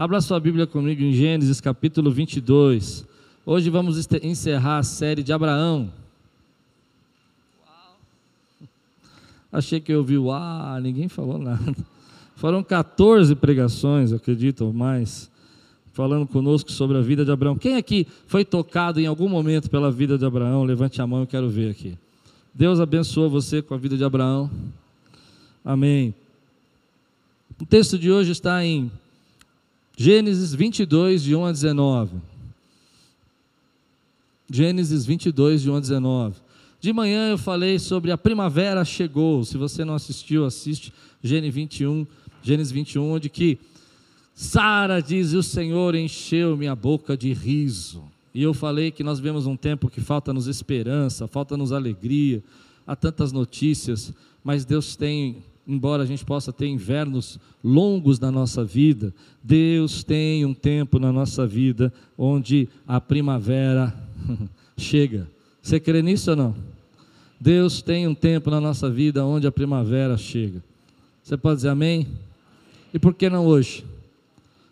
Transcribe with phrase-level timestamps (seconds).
[0.00, 3.04] Abra sua Bíblia comigo em Gênesis capítulo 22.
[3.44, 5.92] Hoje vamos encerrar a série de Abraão.
[9.52, 11.76] Achei que eu ouvi o ah, ninguém falou nada.
[12.34, 15.30] Foram 14 pregações, acredito, ou mais,
[15.92, 17.58] falando conosco sobre a vida de Abraão.
[17.58, 20.64] Quem aqui foi tocado em algum momento pela vida de Abraão?
[20.64, 21.94] Levante a mão, eu quero ver aqui.
[22.54, 24.50] Deus abençoou você com a vida de Abraão.
[25.62, 26.14] Amém.
[27.60, 28.90] O texto de hoje está em
[30.02, 32.16] Gênesis 22, de 1 a 19.
[34.50, 36.36] Gênesis 22, de 1 a 19.
[36.80, 39.44] De manhã eu falei sobre a primavera chegou.
[39.44, 40.90] Se você não assistiu, assiste
[41.22, 42.06] Gênesis 21,
[42.42, 43.58] Gênesis 21, onde que
[44.34, 48.02] Sara diz: "O Senhor encheu minha boca de riso".
[48.34, 52.42] E eu falei que nós vemos um tempo que falta-nos esperança, falta-nos alegria,
[52.86, 58.64] há tantas notícias, mas Deus tem embora a gente possa ter invernos longos na nossa
[58.64, 63.94] vida, Deus tem um tempo na nossa vida onde a primavera
[64.76, 65.28] chega.
[65.62, 66.54] Você crê nisso ou não?
[67.40, 70.62] Deus tem um tempo na nossa vida onde a primavera chega.
[71.22, 72.06] Você pode dizer amém?
[72.92, 73.84] E por que não hoje?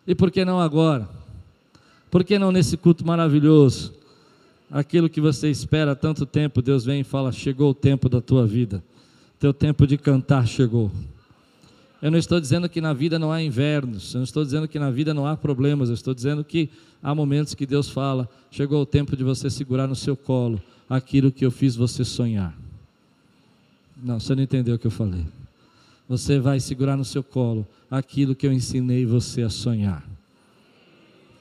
[0.07, 1.09] E por que não agora?
[2.11, 3.95] Por que não nesse culto maravilhoso?
[4.71, 8.21] Aquilo que você espera há tanto tempo, Deus vem e fala: chegou o tempo da
[8.21, 8.83] tua vida.
[9.39, 10.91] Teu tempo de cantar chegou.
[12.01, 14.79] Eu não estou dizendo que na vida não há invernos, eu não estou dizendo que
[14.79, 16.71] na vida não há problemas, eu estou dizendo que
[17.03, 21.33] há momentos que Deus fala: chegou o tempo de você segurar no seu colo aquilo
[21.33, 22.57] que eu fiz você sonhar.
[24.01, 25.25] Não, você não entendeu o que eu falei.
[26.09, 30.09] Você vai segurar no seu colo aquilo que eu ensinei você a sonhar.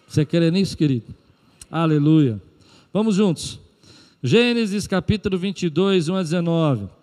[0.07, 1.05] Você quer nisso, querido?
[1.69, 2.41] Aleluia.
[2.91, 3.59] Vamos juntos.
[4.23, 6.96] Gênesis capítulo 22, 1 a 19.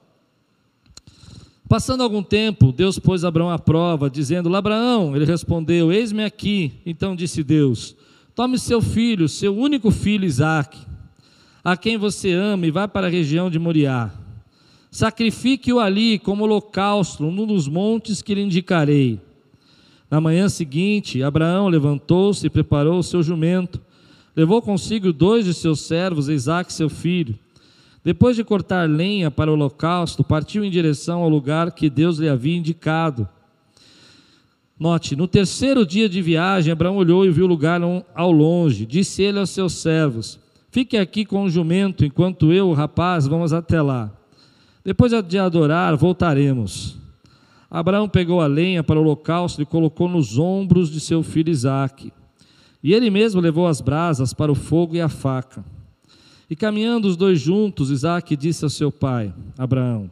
[1.69, 6.73] Passando algum tempo, Deus pôs Abraão à prova, dizendo: Abraão, ele respondeu: Eis-me aqui.
[6.84, 7.97] Então disse Deus:
[8.34, 10.79] Tome seu filho, seu único filho Isaque,
[11.65, 14.12] a quem você ama, e vá para a região de Moriá.
[14.91, 19.19] Sacrifique-o ali como holocausto, num dos montes que lhe indicarei.
[20.11, 23.80] Na manhã seguinte, Abraão levantou-se e preparou o seu jumento.
[24.36, 27.36] Levou consigo dois de seus servos, Isaque, seu filho
[28.05, 32.29] depois de cortar lenha para o holocausto, partiu em direção ao lugar que Deus lhe
[32.29, 33.27] havia indicado.
[34.79, 37.81] Note, no terceiro dia de viagem, Abraão olhou e viu o lugar
[38.15, 38.85] ao longe.
[38.85, 40.39] Disse ele aos seus servos:
[40.70, 44.13] Fique aqui com o jumento, enquanto eu, o rapaz, vamos até lá.
[44.85, 46.98] Depois de adorar, voltaremos.
[47.71, 52.13] Abraão pegou a lenha para o holocausto e colocou nos ombros de seu filho Isaque.
[52.83, 55.65] E ele mesmo levou as brasas para o fogo e a faca.
[56.48, 60.10] E caminhando os dois juntos, Isaac disse ao seu pai, Abraão: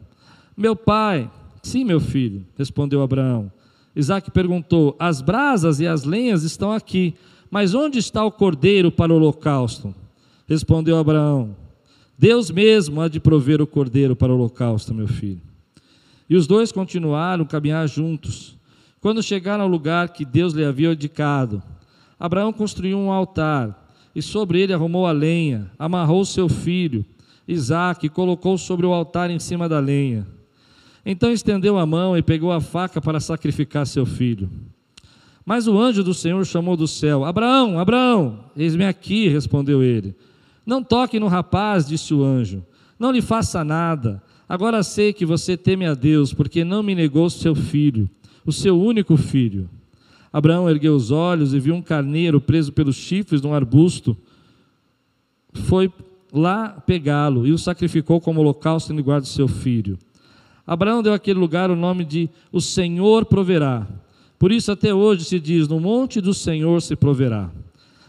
[0.57, 1.29] Meu pai,
[1.61, 3.51] sim, meu filho, respondeu Abraão.
[3.95, 7.13] Isaac perguntou: As brasas e as lenhas estão aqui,
[7.51, 9.93] mas onde está o cordeiro para o holocausto?
[10.47, 11.55] Respondeu Abraão:
[12.17, 15.41] Deus mesmo há de prover o cordeiro para o holocausto, meu filho.
[16.29, 18.57] E os dois continuaram a caminhar juntos.
[18.99, 21.61] Quando chegaram ao lugar que Deus lhe havia indicado,
[22.19, 23.82] Abraão construiu um altar
[24.15, 27.05] e sobre ele arrumou a lenha, amarrou seu filho,
[27.47, 30.27] Isaque, e colocou sobre o altar em cima da lenha.
[31.05, 34.49] Então estendeu a mão e pegou a faca para sacrificar seu filho.
[35.45, 40.15] Mas o anjo do Senhor chamou do céu: Abraão, Abraão, eis-me aqui, respondeu ele.
[40.65, 42.65] Não toque no rapaz, disse o anjo,
[42.97, 44.23] não lhe faça nada.
[44.47, 48.09] Agora sei que você teme a Deus, porque não me negou seu filho,
[48.45, 49.69] o seu único filho.
[50.33, 54.17] Abraão ergueu os olhos e viu um carneiro preso pelos chifres num arbusto.
[55.53, 55.91] Foi
[56.33, 59.99] lá pegá-lo e o sacrificou como holocausto em lugar do seu filho.
[60.65, 63.87] Abraão deu àquele lugar o nome de O Senhor proverá.
[64.39, 67.51] Por isso até hoje se diz: No monte do Senhor se proverá.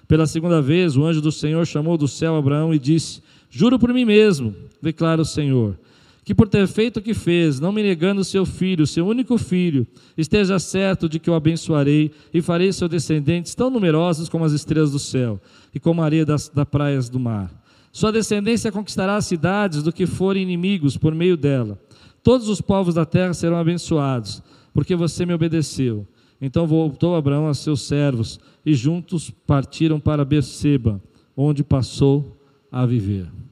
[0.09, 3.93] Pela segunda vez, o anjo do Senhor chamou do céu Abraão e disse: Juro por
[3.93, 5.79] mim mesmo, declara o Senhor,
[6.25, 9.87] que por ter feito o que fez, não me negando seu filho, seu único filho,
[10.17, 14.91] esteja certo de que o abençoarei e farei seus descendentes tão numerosos como as estrelas
[14.91, 15.39] do céu
[15.75, 17.53] e como a areia das, praias do mar.
[17.93, 21.79] Sua descendência conquistará as cidades do que forem inimigos por meio dela.
[22.23, 24.43] Todos os povos da terra serão abençoados,
[24.73, 26.07] porque você me obedeceu.
[26.41, 31.01] Então voltou Abraão a seus servos e juntos partiram para Berseba,
[31.37, 32.37] onde passou
[32.73, 33.44] a viver.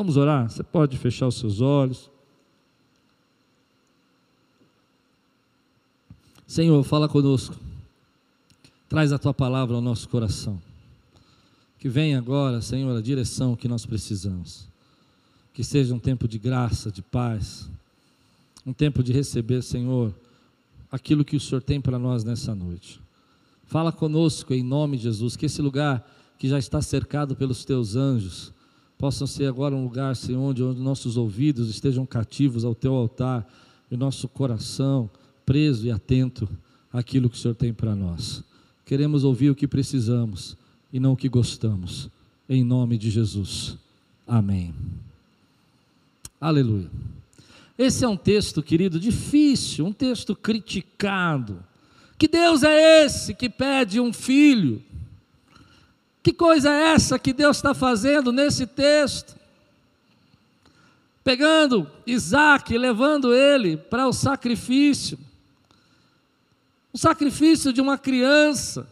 [0.00, 0.48] Vamos orar?
[0.48, 2.08] Você pode fechar os seus olhos.
[6.46, 7.54] Senhor, fala conosco.
[8.88, 10.58] Traz a tua palavra ao nosso coração.
[11.78, 14.66] Que venha agora, Senhor, a direção que nós precisamos.
[15.52, 17.68] Que seja um tempo de graça, de paz.
[18.64, 20.14] Um tempo de receber, Senhor,
[20.90, 22.98] aquilo que o Senhor tem para nós nessa noite.
[23.66, 27.96] Fala conosco em nome de Jesus, que esse lugar que já está cercado pelos teus
[27.96, 28.50] anjos,
[29.00, 33.50] possam ser agora um lugar, Senhor, onde, onde nossos ouvidos estejam cativos ao teu altar
[33.90, 35.08] e o nosso coração
[35.46, 36.46] preso e atento
[36.92, 38.44] àquilo que o Senhor tem para nós.
[38.84, 40.54] Queremos ouvir o que precisamos
[40.92, 42.10] e não o que gostamos,
[42.46, 43.78] em nome de Jesus.
[44.28, 44.74] Amém.
[46.38, 46.90] Aleluia.
[47.78, 51.64] Esse é um texto, querido, difícil, um texto criticado.
[52.18, 54.82] Que Deus é esse que pede um filho?
[56.22, 59.34] Que coisa é essa que Deus está fazendo nesse texto?
[61.24, 65.18] Pegando Isaac, levando ele para o sacrifício.
[66.92, 68.86] O sacrifício de uma criança.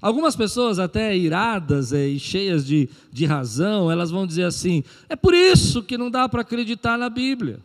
[0.00, 5.32] Algumas pessoas, até iradas e cheias de, de razão, elas vão dizer assim: é por
[5.32, 7.60] isso que não dá para acreditar na Bíblia.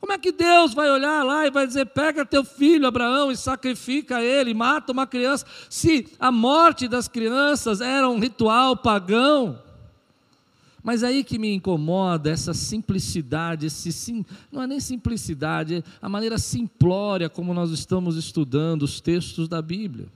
[0.00, 3.36] Como é que Deus vai olhar lá e vai dizer: pega teu filho Abraão e
[3.36, 9.58] sacrifica ele, mata uma criança, se a morte das crianças era um ritual pagão?
[10.82, 16.08] Mas aí que me incomoda essa simplicidade, esse sim, não é nem simplicidade, é a
[16.08, 20.06] maneira simplória como nós estamos estudando os textos da Bíblia.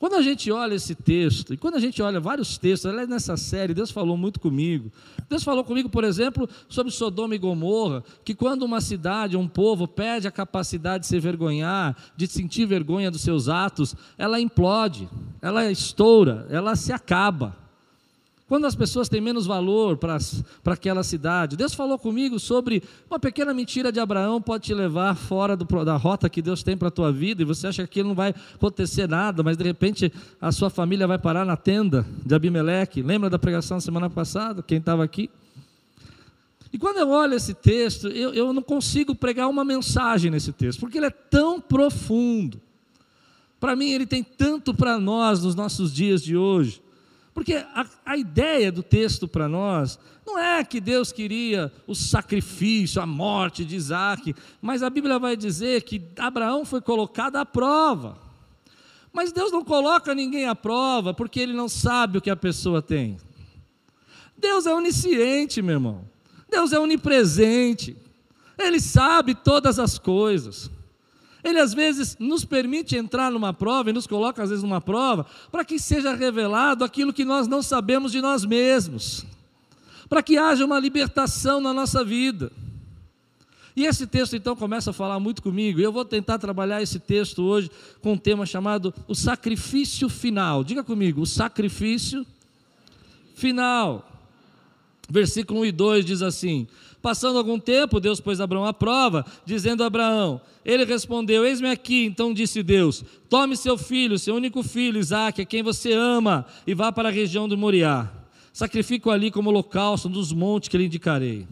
[0.00, 3.36] Quando a gente olha esse texto, e quando a gente olha vários textos, aliás, nessa
[3.36, 4.90] série, Deus falou muito comigo.
[5.28, 9.86] Deus falou comigo, por exemplo, sobre Sodoma e Gomorra, que quando uma cidade, um povo,
[9.86, 15.06] perde a capacidade de se vergonhar, de sentir vergonha dos seus atos, ela implode,
[15.42, 17.54] ela estoura, ela se acaba.
[18.50, 20.18] Quando as pessoas têm menos valor para
[20.72, 21.56] aquela cidade.
[21.56, 25.96] Deus falou comigo sobre uma pequena mentira de Abraão pode te levar fora do, da
[25.96, 28.34] rota que Deus tem para a tua vida, e você acha que aquilo não vai
[28.52, 33.02] acontecer nada, mas de repente a sua família vai parar na tenda de Abimeleque.
[33.02, 34.64] Lembra da pregação da semana passada?
[34.64, 35.30] Quem estava aqui?
[36.72, 40.80] E quando eu olho esse texto, eu, eu não consigo pregar uma mensagem nesse texto,
[40.80, 42.60] porque ele é tão profundo.
[43.60, 46.82] Para mim, ele tem tanto para nós nos nossos dias de hoje.
[47.40, 53.00] Porque a, a ideia do texto para nós não é que Deus queria o sacrifício,
[53.00, 58.18] a morte de Isaac, mas a Bíblia vai dizer que Abraão foi colocado à prova.
[59.10, 62.82] Mas Deus não coloca ninguém à prova porque ele não sabe o que a pessoa
[62.82, 63.16] tem.
[64.36, 66.04] Deus é onisciente, meu irmão.
[66.46, 67.96] Deus é onipresente.
[68.58, 70.70] Ele sabe todas as coisas.
[71.42, 75.26] Ele às vezes nos permite entrar numa prova e nos coloca às vezes numa prova
[75.50, 79.24] para que seja revelado aquilo que nós não sabemos de nós mesmos,
[80.08, 82.52] para que haja uma libertação na nossa vida.
[83.74, 87.42] E esse texto então começa a falar muito comigo, eu vou tentar trabalhar esse texto
[87.42, 87.70] hoje
[88.02, 90.62] com um tema chamado o sacrifício final.
[90.64, 92.26] Diga comigo, o sacrifício
[93.34, 94.06] final.
[95.08, 96.68] Versículo 1 e 2 diz assim:
[97.02, 102.04] Passando algum tempo, Deus pôs Abraão à prova, dizendo a Abraão: Ele respondeu: Eis-me aqui.
[102.04, 106.74] Então disse Deus: Tome seu filho, seu único filho, Isaque, a quem você ama, e
[106.74, 108.10] vá para a região do Moriá.
[108.52, 111.46] Sacrifico ali como holocausto um dos montes que lhe indicarei.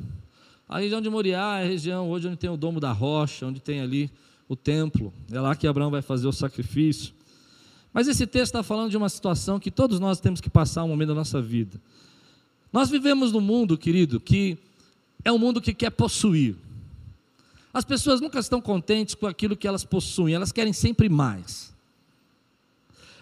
[0.68, 3.60] A região de Moriá é a região hoje onde tem o domo da rocha, onde
[3.60, 4.10] tem ali
[4.46, 5.14] o templo.
[5.32, 7.14] É lá que Abraão vai fazer o sacrifício.
[7.90, 10.88] Mas esse texto está falando de uma situação que todos nós temos que passar um
[10.88, 11.80] momento da nossa vida.
[12.70, 14.58] Nós vivemos num mundo, querido, que
[15.28, 16.56] é um mundo que quer possuir.
[17.72, 21.72] As pessoas nunca estão contentes com aquilo que elas possuem, elas querem sempre mais.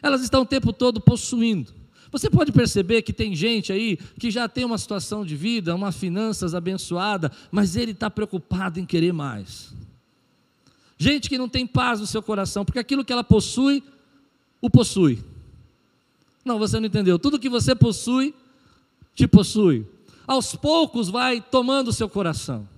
[0.00, 1.74] Elas estão o tempo todo possuindo.
[2.12, 5.90] Você pode perceber que tem gente aí que já tem uma situação de vida, uma
[5.90, 9.74] finanças abençoada, mas ele está preocupado em querer mais.
[10.96, 13.82] Gente que não tem paz no seu coração, porque aquilo que ela possui,
[14.62, 15.22] o possui.
[16.44, 17.18] Não, você não entendeu.
[17.18, 18.32] Tudo que você possui,
[19.12, 19.84] te possui
[20.26, 22.68] aos poucos vai tomando o seu coração.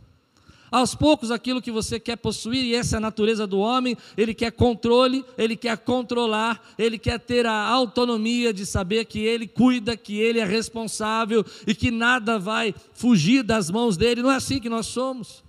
[0.71, 4.35] Aos poucos, aquilo que você quer possuir, e essa é a natureza do homem, ele
[4.35, 9.97] quer controle, ele quer controlar, ele quer ter a autonomia de saber que ele cuida,
[9.97, 14.23] que ele é responsável e que nada vai fugir das mãos dele.
[14.23, 15.43] Não é assim que nós somos.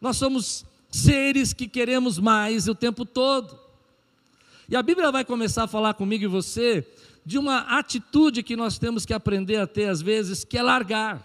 [0.00, 3.58] Nós somos seres que queremos mais o tempo todo.
[4.68, 6.86] E a Bíblia vai começar a falar comigo e você
[7.30, 11.24] de uma atitude que nós temos que aprender a ter às vezes, que é largar.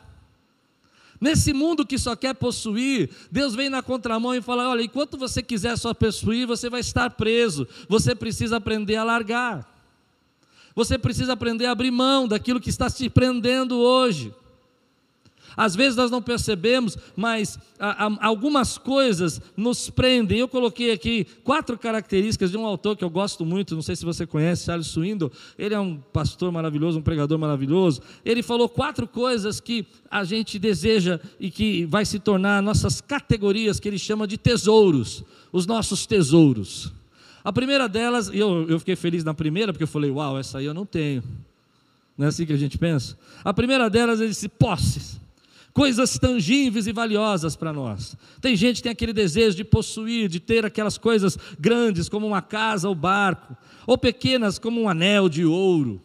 [1.20, 5.42] Nesse mundo que só quer possuir, Deus vem na contramão e fala: olha, enquanto você
[5.42, 7.68] quiser só possuir, você vai estar preso.
[7.90, 9.68] Você precisa aprender a largar.
[10.76, 14.32] Você precisa aprender a abrir mão daquilo que está te prendendo hoje.
[15.56, 17.58] Às vezes nós não percebemos, mas
[18.20, 20.40] algumas coisas nos prendem.
[20.40, 24.06] Eu coloquei aqui quatro características de um autor que eu gosto muito, não sei se
[24.06, 25.32] você conhece, Charles Swindoll.
[25.58, 28.02] Ele é um pastor maravilhoso, um pregador maravilhoso.
[28.24, 33.80] Ele falou quatro coisas que a gente deseja e que vai se tornar nossas categorias,
[33.80, 36.92] que ele chama de tesouros, os nossos tesouros.
[37.44, 40.58] A primeira delas, e eu, eu fiquei feliz na primeira, porque eu falei, uau, essa
[40.58, 41.24] aí eu não tenho.
[42.18, 43.18] Não é assim que a gente pensa?
[43.44, 45.20] A primeira delas, ele disse, posses
[45.76, 48.16] coisas tangíveis e valiosas para nós.
[48.40, 52.42] Tem gente que tem aquele desejo de possuir, de ter aquelas coisas grandes, como uma
[52.42, 56.02] casa ou barco, ou pequenas, como um anel de ouro.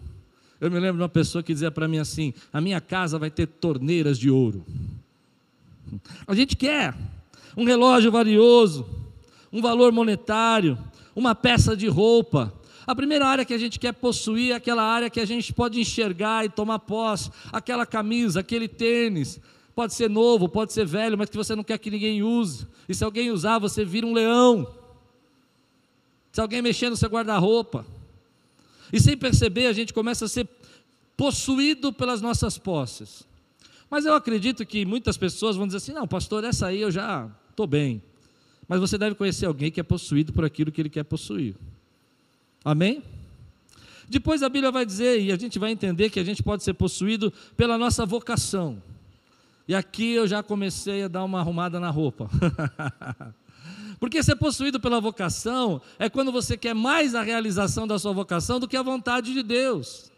[0.60, 3.30] Eu me lembro de uma pessoa que dizia para mim assim: a minha casa vai
[3.30, 4.66] ter torneiras de ouro.
[6.26, 6.92] A gente quer
[7.56, 8.84] um relógio valioso,
[9.52, 10.76] um valor monetário,
[11.14, 12.52] uma peça de roupa.
[12.88, 15.80] A primeira área que a gente quer possuir é aquela área que a gente pode
[15.80, 19.40] enxergar e tomar posse, aquela camisa, aquele tênis,
[19.80, 22.66] Pode ser novo, pode ser velho, mas que você não quer que ninguém use.
[22.86, 24.70] E se alguém usar, você vira um leão.
[26.30, 27.86] Se alguém mexer no seu guarda-roupa.
[28.92, 30.46] E sem perceber, a gente começa a ser
[31.16, 33.26] possuído pelas nossas posses.
[33.88, 37.26] Mas eu acredito que muitas pessoas vão dizer assim: não, pastor, essa aí eu já
[37.48, 38.02] estou bem.
[38.68, 41.56] Mas você deve conhecer alguém que é possuído por aquilo que ele quer possuir.
[42.62, 43.02] Amém?
[44.10, 46.74] Depois a Bíblia vai dizer, e a gente vai entender que a gente pode ser
[46.74, 48.82] possuído pela nossa vocação.
[49.66, 52.28] E aqui eu já comecei a dar uma arrumada na roupa.
[54.00, 58.58] Porque ser possuído pela vocação é quando você quer mais a realização da sua vocação
[58.58, 60.10] do que a vontade de Deus.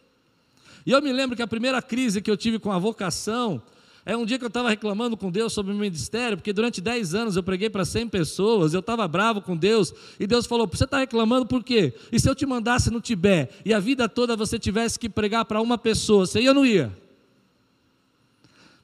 [0.87, 3.61] E eu me lembro que a primeira crise que eu tive com a vocação
[4.05, 6.81] é um dia que eu estava reclamando com Deus sobre o meu ministério, porque durante
[6.81, 10.67] 10 anos eu preguei para 100 pessoas, eu estava bravo com Deus, e Deus falou:
[10.67, 11.95] Você está reclamando por quê?
[12.11, 15.45] E se eu te mandasse no Tibete e a vida toda você tivesse que pregar
[15.45, 16.93] para uma pessoa, você ia ou não ia?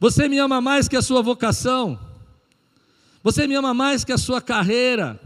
[0.01, 1.99] Você me ama mais que a sua vocação.
[3.23, 5.21] Você me ama mais que a sua carreira.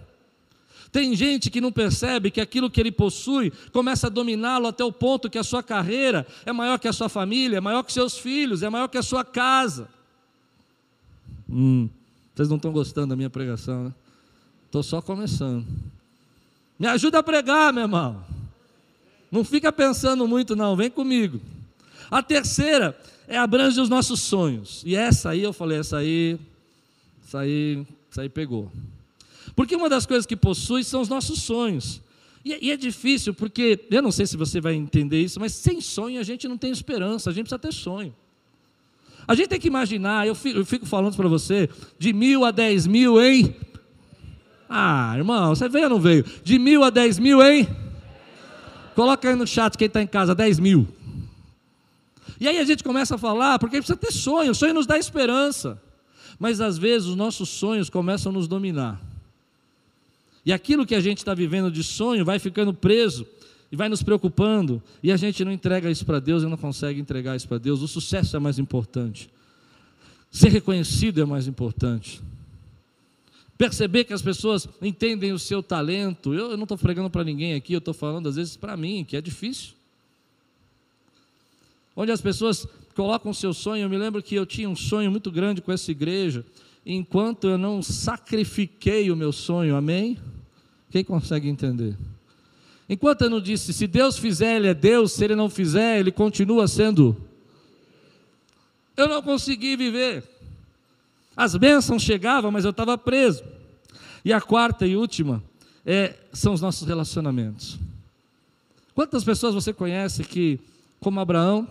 [0.91, 4.93] Tem gente que não percebe que aquilo que ele possui começa a dominá-lo até o
[4.93, 8.19] ponto que a sua carreira é maior que a sua família, é maior que seus
[8.19, 9.89] filhos, é maior que a sua casa.
[11.49, 11.89] Hum,
[12.35, 13.95] vocês não estão gostando da minha pregação, né?
[14.67, 15.67] Estou só começando.
[16.79, 18.23] Me ajuda a pregar, meu irmão.
[19.31, 21.41] Não fica pensando muito, não, vem comigo.
[22.11, 24.83] A terceira é abrange os nossos sonhos.
[24.85, 26.39] E essa aí eu falei, essa aí,
[27.27, 28.71] essa aí, essa aí pegou.
[29.55, 32.01] Porque uma das coisas que possui são os nossos sonhos.
[32.45, 35.81] E, e, é difícil, porque eu não sei se você vai entender isso, mas sem
[35.81, 38.15] sonho a gente não tem esperança, a gente precisa ter sonho.
[39.27, 42.51] A gente tem que imaginar, eu fico, eu fico falando para você, de mil a
[42.51, 43.55] dez mil, hein?
[44.69, 46.25] Ah, irmão, você veio ou não veio?
[46.43, 47.69] De mil a dez mil, hein?
[48.97, 50.89] Coloca aí no chat quem está em casa, dez mil.
[52.43, 54.99] E aí a gente começa a falar, porque precisa ter sonho, o sonho nos dá
[54.99, 55.81] esperança.
[56.41, 59.01] Mas às vezes os nossos sonhos começam a nos dominar.
[60.45, 63.25] E aquilo que a gente está vivendo de sonho vai ficando preso
[63.71, 67.01] e vai nos preocupando, e a gente não entrega isso para Deus e não consegue
[67.01, 67.81] entregar isso para Deus.
[67.81, 69.31] O sucesso é mais importante,
[70.29, 72.21] ser reconhecido é mais importante,
[73.57, 76.35] perceber que as pessoas entendem o seu talento.
[76.35, 79.05] Eu, eu não estou pregando para ninguém aqui, eu estou falando às vezes para mim,
[79.05, 79.75] que é difícil
[81.97, 83.85] onde as pessoas colocam seu sonho.
[83.85, 86.45] Eu me lembro que eu tinha um sonho muito grande com essa igreja,
[86.85, 90.19] enquanto eu não sacrifiquei o meu sonho, amém?
[90.91, 91.97] Quem consegue entender?
[92.89, 96.13] Enquanto eu não disse, se Deus fizer, Ele é Deus, se Ele não fizer, Ele
[96.13, 97.17] continua sendo.
[98.97, 100.23] Eu não consegui viver.
[101.35, 103.43] As bênçãos chegavam, mas eu estava preso.
[104.25, 105.43] E a quarta e última
[105.87, 107.79] é, são os nossos relacionamentos.
[108.95, 110.61] Quantas pessoas você conhece que,
[111.01, 111.67] como Abraão,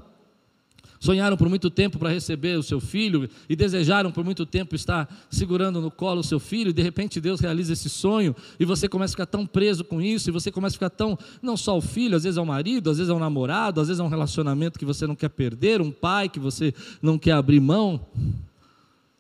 [1.02, 5.12] sonharam por muito tempo para receber o seu filho e desejaram por muito tempo estar
[5.32, 8.88] segurando no colo o seu filho, e de repente Deus realiza esse sonho e você
[8.88, 11.76] começa a ficar tão preso com isso, e você começa a ficar tão, não só
[11.76, 14.10] o filho, às vezes o marido, às vezes é um namorado, às vezes é um
[14.10, 18.00] relacionamento que você não quer perder, um pai que você não quer abrir mão.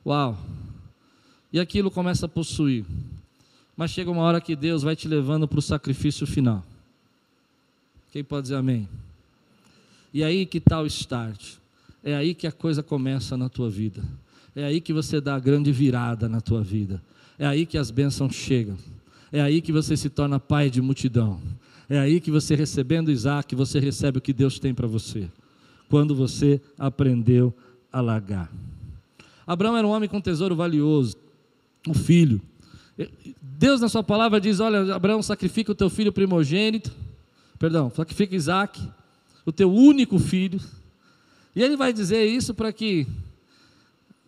[0.05, 0.37] Uau!
[1.51, 2.85] E aquilo começa a possuir.
[3.75, 6.63] Mas chega uma hora que Deus vai te levando para o sacrifício final.
[8.11, 8.87] Quem pode dizer amém?
[10.13, 11.60] E aí que está o start.
[12.03, 14.01] É aí que a coisa começa na tua vida.
[14.55, 17.01] É aí que você dá a grande virada na tua vida.
[17.37, 18.77] É aí que as bênçãos chegam.
[19.31, 21.39] É aí que você se torna pai de multidão.
[21.89, 25.27] É aí que você recebendo Isaac, você recebe o que Deus tem para você.
[25.89, 27.53] Quando você aprendeu
[27.91, 28.51] a largar.
[29.45, 31.17] Abraão era um homem com tesouro valioso,
[31.87, 32.41] um filho.
[33.41, 36.91] Deus na sua palavra diz: Olha, Abraão, sacrifica o teu filho primogênito,
[37.59, 38.81] perdão, sacrifica Isaac,
[39.45, 40.59] o teu único filho,
[41.55, 43.07] e ele vai dizer isso para que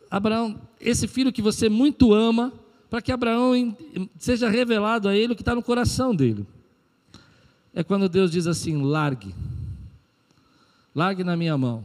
[0.10, 2.54] Abraão, esse filho que você muito ama,
[2.90, 3.76] para que Abraão
[4.18, 6.46] seja revelado a ele o que está no coração dele.
[7.74, 9.34] É quando Deus diz assim: largue,
[10.94, 11.84] largue na minha mão,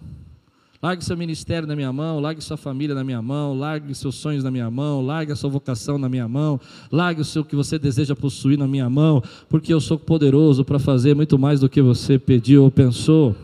[0.80, 4.44] Largue seu ministério na minha mão, largue sua família na minha mão, largue seus sonhos
[4.44, 7.80] na minha mão, largue a sua vocação na minha mão, largue o seu que você
[7.80, 11.82] deseja possuir na minha mão, porque eu sou poderoso para fazer muito mais do que
[11.82, 13.34] você pediu ou pensou.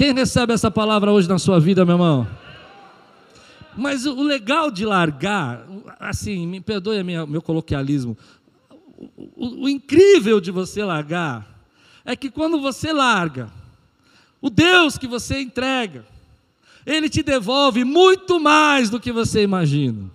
[0.00, 2.26] Quem recebe essa palavra hoje na sua vida, meu irmão?
[3.76, 5.66] Mas o legal de largar,
[5.98, 8.16] assim, me perdoe o meu coloquialismo,
[9.36, 11.46] o, o incrível de você largar
[12.02, 13.52] é que quando você larga,
[14.40, 16.06] o Deus que você entrega,
[16.86, 20.10] Ele te devolve muito mais do que você imagina.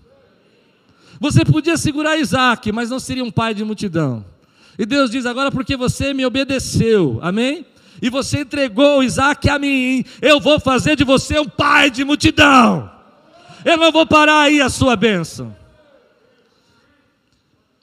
[1.20, 4.26] Você podia segurar Isaac, mas não seria um pai de multidão.
[4.80, 7.64] E Deus diz agora, porque você me obedeceu, amém?
[8.02, 12.92] E você entregou Isaac a mim, eu vou fazer de você um pai de multidão.
[13.64, 15.56] Eu não vou parar aí a sua bênção.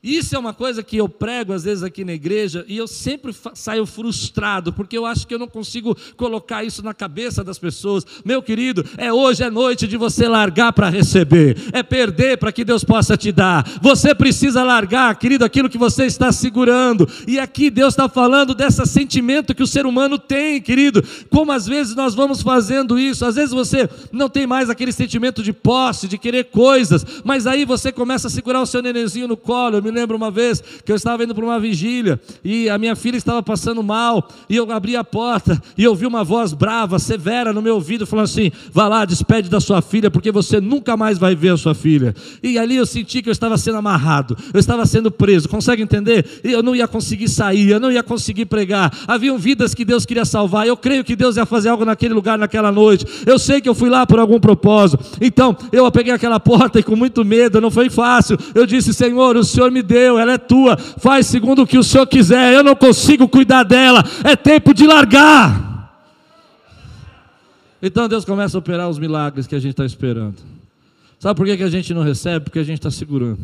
[0.02, 3.32] Isso é uma coisa que eu prego às vezes aqui na igreja e eu sempre
[3.54, 8.04] saio frustrado, porque eu acho que eu não consigo colocar isso na cabeça das pessoas.
[8.24, 12.64] Meu querido, é hoje é noite de você largar para receber, é perder para que
[12.64, 13.64] Deus possa te dar.
[13.80, 17.08] Você precisa largar, querido, aquilo que você está segurando.
[17.24, 21.00] E aqui Deus está falando desse sentimento que o ser humano tem, querido.
[21.30, 25.44] Como às vezes nós vamos fazendo isso, às vezes você não tem mais aquele sentimento
[25.44, 29.36] de posse, de querer coisas, mas aí você começa a segurar o seu nenenzinho no
[29.36, 29.76] colo.
[29.76, 32.96] Eu me lembro uma vez que eu estava indo para uma vigília e a minha
[32.96, 37.52] filha estava passando mal e eu abri a porta e ouvi uma voz brava, severa
[37.52, 41.18] no meu ouvido falando assim: "Vá lá, despede da sua filha, porque você nunca mais
[41.18, 42.14] vai ver a sua filha".
[42.42, 45.48] E ali eu senti que eu estava sendo amarrado, eu estava sendo preso.
[45.48, 46.26] Consegue entender?
[46.42, 48.92] Eu não ia conseguir sair, eu não ia conseguir pregar.
[49.06, 50.66] Haviam vidas que Deus queria salvar.
[50.66, 53.06] Eu creio que Deus ia fazer algo naquele lugar naquela noite.
[53.26, 55.02] Eu sei que eu fui lá por algum propósito.
[55.20, 58.38] Então, eu peguei aquela porta e com muito medo, não foi fácil.
[58.54, 61.82] Eu disse: "Senhor, o Senhor me deu, ela é tua, faz segundo o que o
[61.82, 65.72] Senhor quiser, eu não consigo cuidar dela, é tempo de largar.
[67.82, 70.36] Então Deus começa a operar os milagres que a gente está esperando.
[71.18, 72.44] Sabe por que, que a gente não recebe?
[72.44, 73.38] Porque a gente está segurando.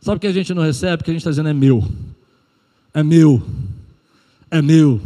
[0.00, 0.98] Sabe por que a gente não recebe?
[0.98, 1.86] Porque a gente está dizendo é meu,
[2.94, 3.42] é meu,
[4.50, 5.00] é meu.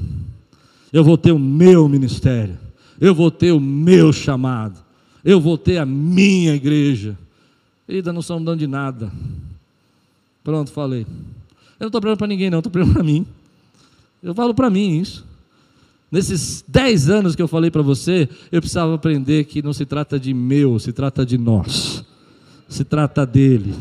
[0.92, 2.59] Eu vou ter o meu ministério,
[3.00, 4.79] eu vou ter o meu chamado,
[5.24, 7.16] eu vou ter a minha igreja.
[7.87, 9.11] Querida, não estamos dando de nada.
[10.42, 11.03] Pronto, falei.
[11.03, 13.26] Eu não estou falando para ninguém, não, estou falando para mim.
[14.22, 15.24] Eu falo para mim isso.
[16.11, 20.18] Nesses dez anos que eu falei para você, eu precisava aprender que não se trata
[20.18, 22.05] de meu, se trata de nós.
[22.68, 23.74] Se trata dele,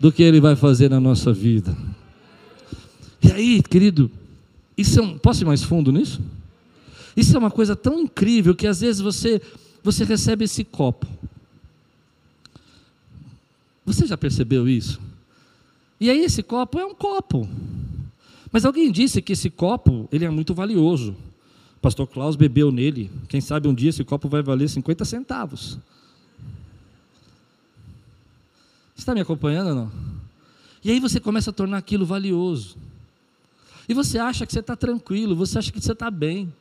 [0.00, 1.76] do que ele vai fazer na nossa vida.
[3.22, 4.10] E aí, querido,
[4.76, 6.20] isso é um, posso ir mais fundo nisso?
[7.16, 9.40] Isso é uma coisa tão incrível que às vezes você
[9.82, 11.06] você recebe esse copo.
[13.84, 15.00] Você já percebeu isso?
[16.00, 17.48] E aí esse copo é um copo.
[18.52, 21.16] Mas alguém disse que esse copo, ele é muito valioso.
[21.76, 23.10] O pastor Klaus bebeu nele.
[23.28, 25.78] Quem sabe um dia esse copo vai valer 50 centavos.
[28.94, 29.92] Você está me acompanhando ou não?
[30.82, 32.76] E aí você começa a tornar aquilo valioso.
[33.88, 36.52] E você acha que você está tranquilo, você acha que você está bem.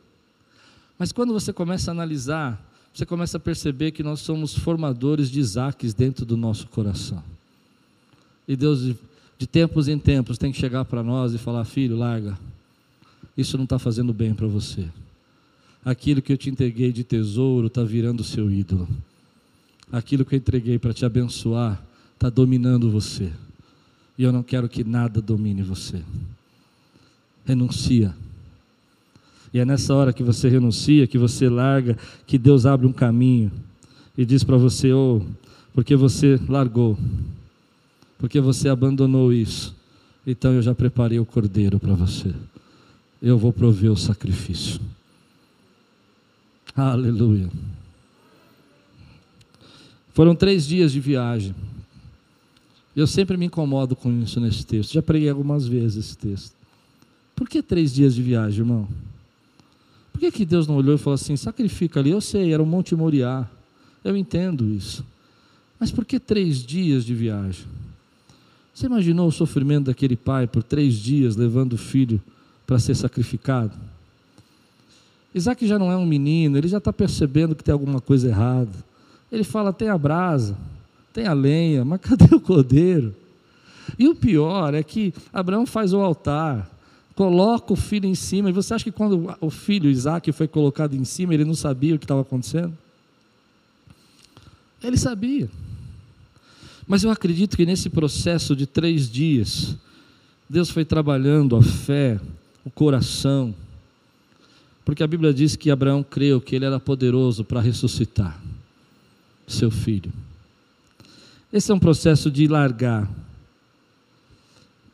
[0.97, 2.61] Mas quando você começa a analisar,
[2.93, 7.21] você começa a perceber que nós somos formadores de Isaques dentro do nosso coração.
[8.47, 8.95] E Deus
[9.37, 12.37] de tempos em tempos, tem que chegar para nós e falar: filho, larga,
[13.37, 14.85] isso não está fazendo bem para você.
[15.83, 18.87] Aquilo que eu te entreguei de tesouro está virando seu ídolo.
[19.91, 21.81] Aquilo que eu entreguei para te abençoar
[22.15, 23.31] está dominando você.
[24.17, 26.01] E eu não quero que nada domine você.
[27.45, 28.15] Renuncia.
[29.53, 33.51] E é nessa hora que você renuncia, que você larga, que Deus abre um caminho
[34.17, 35.21] e diz para você: oh,
[35.73, 36.97] porque você largou
[38.17, 39.75] porque você abandonou isso.
[40.25, 42.33] Então eu já preparei o cordeiro para você.
[43.21, 44.79] Eu vou prover o sacrifício.
[46.75, 47.49] Aleluia.
[50.13, 51.53] Foram três dias de viagem.
[52.95, 54.93] Eu sempre me incomodo com isso nesse texto.
[54.93, 56.55] Já preguei algumas vezes esse texto.
[57.35, 58.87] Por que três dias de viagem, irmão?
[60.13, 62.11] Por que, que Deus não olhou e falou assim: sacrifica ali?
[62.11, 63.45] Eu sei, era o Monte Moriá.
[64.01, 65.05] Eu entendo isso.
[65.77, 67.65] Mas por que três dias de viagem?
[68.75, 72.21] Você imaginou o sofrimento daquele pai por três dias levando o filho
[72.67, 73.71] para ser sacrificado?
[75.33, 78.73] Isaac já não é um menino, ele já está percebendo que tem alguma coisa errada.
[79.31, 80.57] Ele fala: tem a brasa,
[81.13, 83.15] tem a lenha, mas cadê o cordeiro?
[83.97, 86.69] E o pior é que Abraão faz o altar,
[87.15, 90.97] coloca o filho em cima, e você acha que quando o filho Isaac foi colocado
[90.97, 92.77] em cima, ele não sabia o que estava acontecendo?
[94.83, 95.49] Ele sabia.
[96.87, 99.75] Mas eu acredito que nesse processo de três dias,
[100.49, 102.19] Deus foi trabalhando a fé,
[102.63, 103.53] o coração,
[104.85, 108.39] Porque a Bíblia diz que Abraão creu que ele era poderoso para ressuscitar
[109.47, 110.13] seu filho.
[111.51, 113.09] Esse é um processo de largar.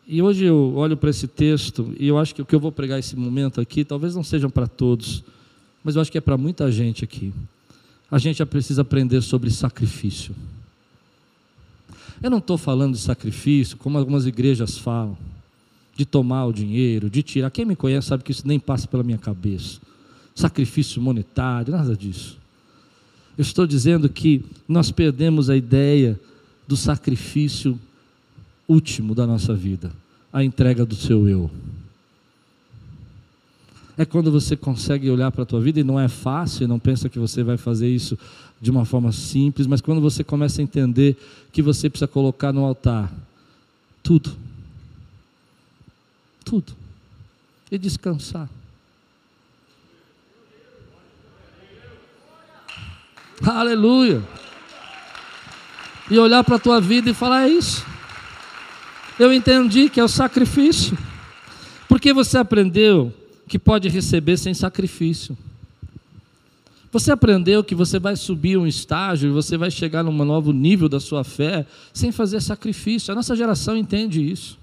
[0.08, 2.71] E hoje eu olho para esse texto e eu acho que o que eu vou
[2.71, 5.23] pregar esse momento aqui, talvez não seja para todos,
[5.84, 7.34] mas eu acho que é para muita gente aqui.
[8.10, 10.34] A gente já precisa aprender sobre sacrifício.
[12.21, 15.17] Eu não estou falando de sacrifício como algumas igrejas falam,
[15.95, 17.49] de tomar o dinheiro, de tirar.
[17.49, 19.79] Quem me conhece sabe que isso nem passa pela minha cabeça.
[20.36, 22.38] Sacrifício monetário, nada disso.
[23.38, 26.19] Eu estou dizendo que nós perdemos a ideia
[26.67, 27.79] do sacrifício
[28.67, 29.91] último da nossa vida
[30.31, 31.51] a entrega do seu eu.
[34.02, 37.08] É quando você consegue olhar para a tua vida e não é fácil, não pensa
[37.08, 38.18] que você vai fazer isso
[38.60, 41.16] de uma forma simples, mas quando você começa a entender
[41.52, 43.14] que você precisa colocar no altar
[44.02, 44.36] tudo,
[46.44, 46.74] tudo,
[47.70, 48.50] e descansar.
[53.44, 54.24] Aleluia.
[56.10, 57.86] E olhar para a tua vida e falar: é isso.
[59.20, 60.98] Eu entendi que é o sacrifício.
[61.88, 63.20] Porque você aprendeu
[63.52, 65.38] que pode receber sem sacrifício.
[66.90, 70.88] Você aprendeu que você vai subir um estágio e você vai chegar num novo nível
[70.88, 73.12] da sua fé sem fazer sacrifício.
[73.12, 74.58] A nossa geração entende isso.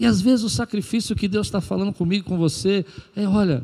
[0.00, 2.84] E às vezes o sacrifício que Deus está falando comigo, com você,
[3.14, 3.62] é: olha,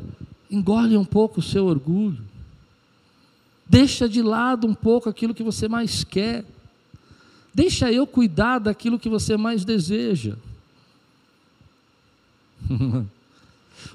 [0.49, 2.23] engole um pouco o seu orgulho.
[3.67, 6.45] Deixa de lado um pouco aquilo que você mais quer.
[7.53, 10.37] Deixa eu cuidar daquilo que você mais deseja.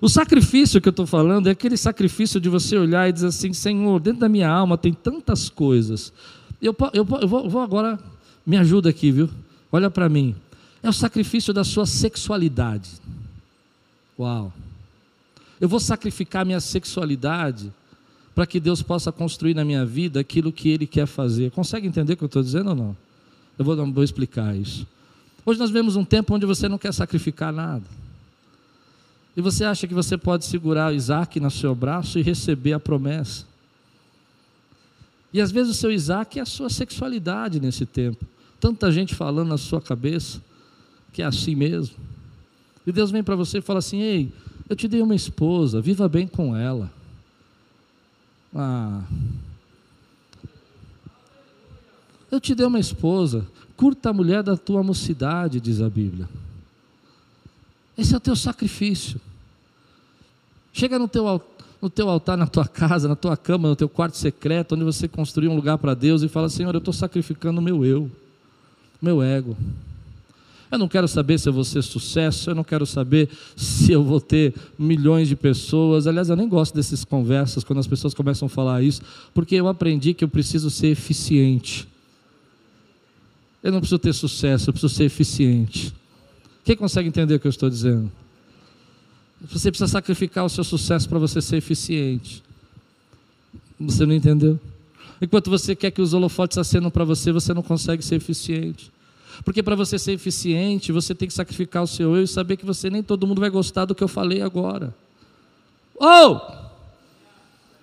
[0.05, 3.55] o sacrifício que eu estou falando é aquele sacrifício de você olhar e dizer assim:
[3.55, 6.13] Senhor, dentro da minha alma tem tantas coisas.
[6.61, 7.99] Eu, eu, eu vou, vou agora,
[8.45, 9.31] me ajuda aqui, viu?
[9.73, 10.37] Olha para mim.
[10.83, 12.91] É o sacrifício da sua sexualidade.
[14.19, 14.53] Uau.
[15.59, 17.73] Eu vou sacrificar minha sexualidade
[18.35, 21.51] para que Deus possa construir na minha vida aquilo que Ele quer fazer.
[21.51, 22.97] Consegue entender o que eu estou dizendo ou não?
[23.59, 24.87] Eu vou, vou explicar isso.
[25.47, 27.85] Hoje nós vemos um tempo onde você não quer sacrificar nada.
[29.37, 33.45] E você acha que você pode segurar Isaac no seu braço e receber a promessa.
[35.33, 38.25] E às vezes o seu Isaac é a sua sexualidade nesse tempo.
[38.61, 40.41] Tanta gente falando na sua cabeça
[41.13, 41.97] que é assim mesmo.
[42.87, 44.33] E Deus vem para você e fala assim: Ei,
[44.69, 46.91] eu te dei uma esposa, viva bem com ela.
[48.55, 49.03] Ah.
[52.31, 56.29] Eu te dei uma esposa, curta a mulher da tua mocidade, diz a Bíblia.
[57.97, 59.21] Esse é o teu sacrifício.
[60.73, 61.41] Chega no teu,
[61.81, 65.07] no teu altar, na tua casa, na tua cama, no teu quarto secreto, onde você
[65.07, 68.11] construiu um lugar para Deus e fala: Senhor, eu estou sacrificando o meu eu,
[69.01, 69.57] meu ego.
[70.71, 74.03] Eu não quero saber se eu vou ser sucesso, eu não quero saber se eu
[74.03, 76.09] vou ter milhões de pessoas.
[76.09, 79.01] Aliás, eu nem gosto dessas conversas quando as pessoas começam a falar isso,
[79.33, 81.87] porque eu aprendi que eu preciso ser eficiente.
[83.63, 85.95] Eu não preciso ter sucesso, eu preciso ser eficiente.
[86.65, 88.11] Quem consegue entender o que eu estou dizendo?
[89.51, 92.43] Você precisa sacrificar o seu sucesso para você ser eficiente.
[93.79, 94.59] Você não entendeu?
[95.21, 98.91] Enquanto você quer que os holofotes acendam para você, você não consegue ser eficiente.
[99.45, 102.65] Porque para você ser eficiente, você tem que sacrificar o seu eu e saber que
[102.65, 104.95] você nem todo mundo vai gostar do que eu falei agora.
[105.97, 106.37] Ou!
[106.37, 106.65] Oh!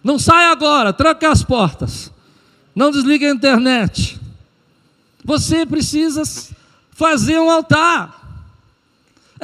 [0.04, 2.12] Não sai agora, tranca as portas.
[2.74, 4.20] Não desligue a internet.
[5.24, 6.24] Você precisa
[6.92, 8.21] fazer um altar.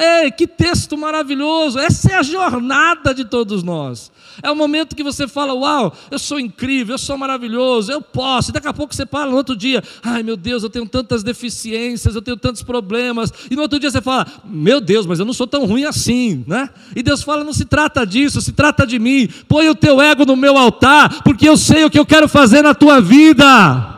[0.00, 1.76] Ei, que texto maravilhoso!
[1.76, 4.12] Essa é a jornada de todos nós.
[4.40, 8.50] É o momento que você fala: Uau, eu sou incrível, eu sou maravilhoso, eu posso.
[8.50, 11.24] E daqui a pouco você fala no outro dia: Ai meu Deus, eu tenho tantas
[11.24, 13.32] deficiências, eu tenho tantos problemas.
[13.50, 16.44] E no outro dia você fala: Meu Deus, mas eu não sou tão ruim assim,
[16.46, 16.70] né?
[16.94, 19.28] E Deus fala: Não se trata disso, se trata de mim.
[19.48, 22.62] Põe o teu ego no meu altar, porque eu sei o que eu quero fazer
[22.62, 23.96] na tua vida.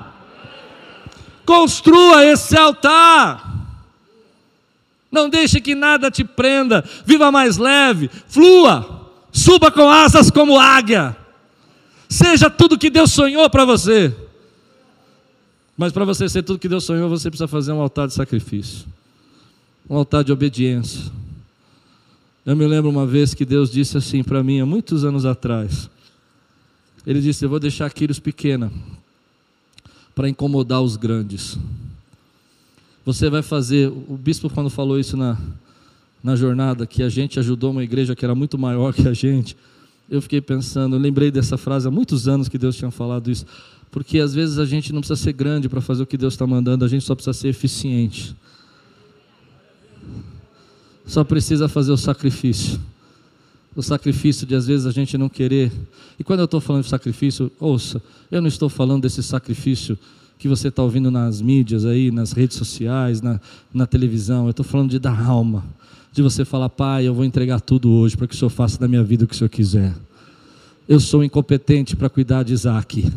[1.45, 3.50] Construa esse altar.
[5.11, 6.85] Não deixe que nada te prenda.
[7.05, 11.17] Viva mais leve, flua, suba com asas como águia.
[12.09, 14.15] Seja tudo que Deus sonhou para você.
[15.77, 18.87] Mas para você ser tudo que Deus sonhou, você precisa fazer um altar de sacrifício,
[19.89, 21.11] um altar de obediência.
[22.45, 25.89] Eu me lembro uma vez que Deus disse assim para mim, há muitos anos atrás.
[27.07, 28.71] Ele disse: Eu vou deixar Quírios pequena
[30.15, 31.59] para incomodar os grandes.
[33.05, 35.39] Você vai fazer, o bispo quando falou isso na,
[36.23, 39.57] na jornada, que a gente ajudou uma igreja que era muito maior que a gente,
[40.09, 43.47] eu fiquei pensando, eu lembrei dessa frase há muitos anos que Deus tinha falado isso,
[43.91, 46.47] porque às vezes a gente não precisa ser grande para fazer o que Deus está
[46.47, 48.37] mandando, a gente só precisa ser eficiente.
[51.07, 52.79] Só precisa fazer o sacrifício.
[53.75, 55.73] O sacrifício de às vezes a gente não querer.
[56.19, 59.99] E quando eu estou falando de sacrifício, ouça, eu não estou falando desse sacrifício
[60.41, 63.39] que você está ouvindo nas mídias aí, nas redes sociais, na,
[63.75, 64.47] na televisão.
[64.47, 65.63] Eu estou falando de dar alma.
[66.11, 68.89] De você falar, pai, eu vou entregar tudo hoje para que o Senhor faça da
[68.89, 69.95] minha vida o que o Senhor quiser.
[70.89, 73.13] Eu sou incompetente para cuidar de Isaac.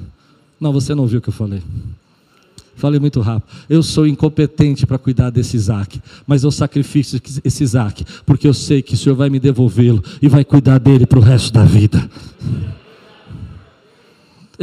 [0.59, 1.63] Não, você não ouviu o que eu falei.
[2.75, 3.49] Falei muito rápido.
[3.69, 7.09] Eu sou incompetente para cuidar desse Isaac, mas eu sacrifico
[7.41, 11.05] esse Isaac, porque eu sei que o Senhor vai me devolvê-lo e vai cuidar dele
[11.05, 12.05] para o resto da vida.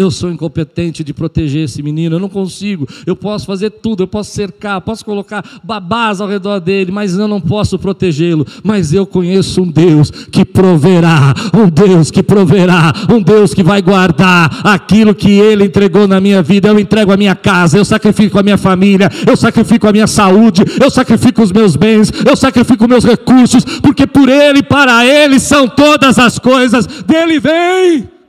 [0.00, 2.88] Eu sou incompetente de proteger esse menino, eu não consigo.
[3.04, 7.28] Eu posso fazer tudo, eu posso cercar, posso colocar babás ao redor dele, mas eu
[7.28, 8.46] não posso protegê-lo.
[8.64, 13.82] Mas eu conheço um Deus que proverá, um Deus que proverá, um Deus que vai
[13.82, 16.68] guardar aquilo que ele entregou na minha vida.
[16.68, 20.62] Eu entrego a minha casa, eu sacrifico a minha família, eu sacrifico a minha saúde,
[20.82, 25.68] eu sacrifico os meus bens, eu sacrifico meus recursos, porque por ele, para ele são
[25.68, 26.86] todas as coisas.
[26.86, 28.19] Dele vem.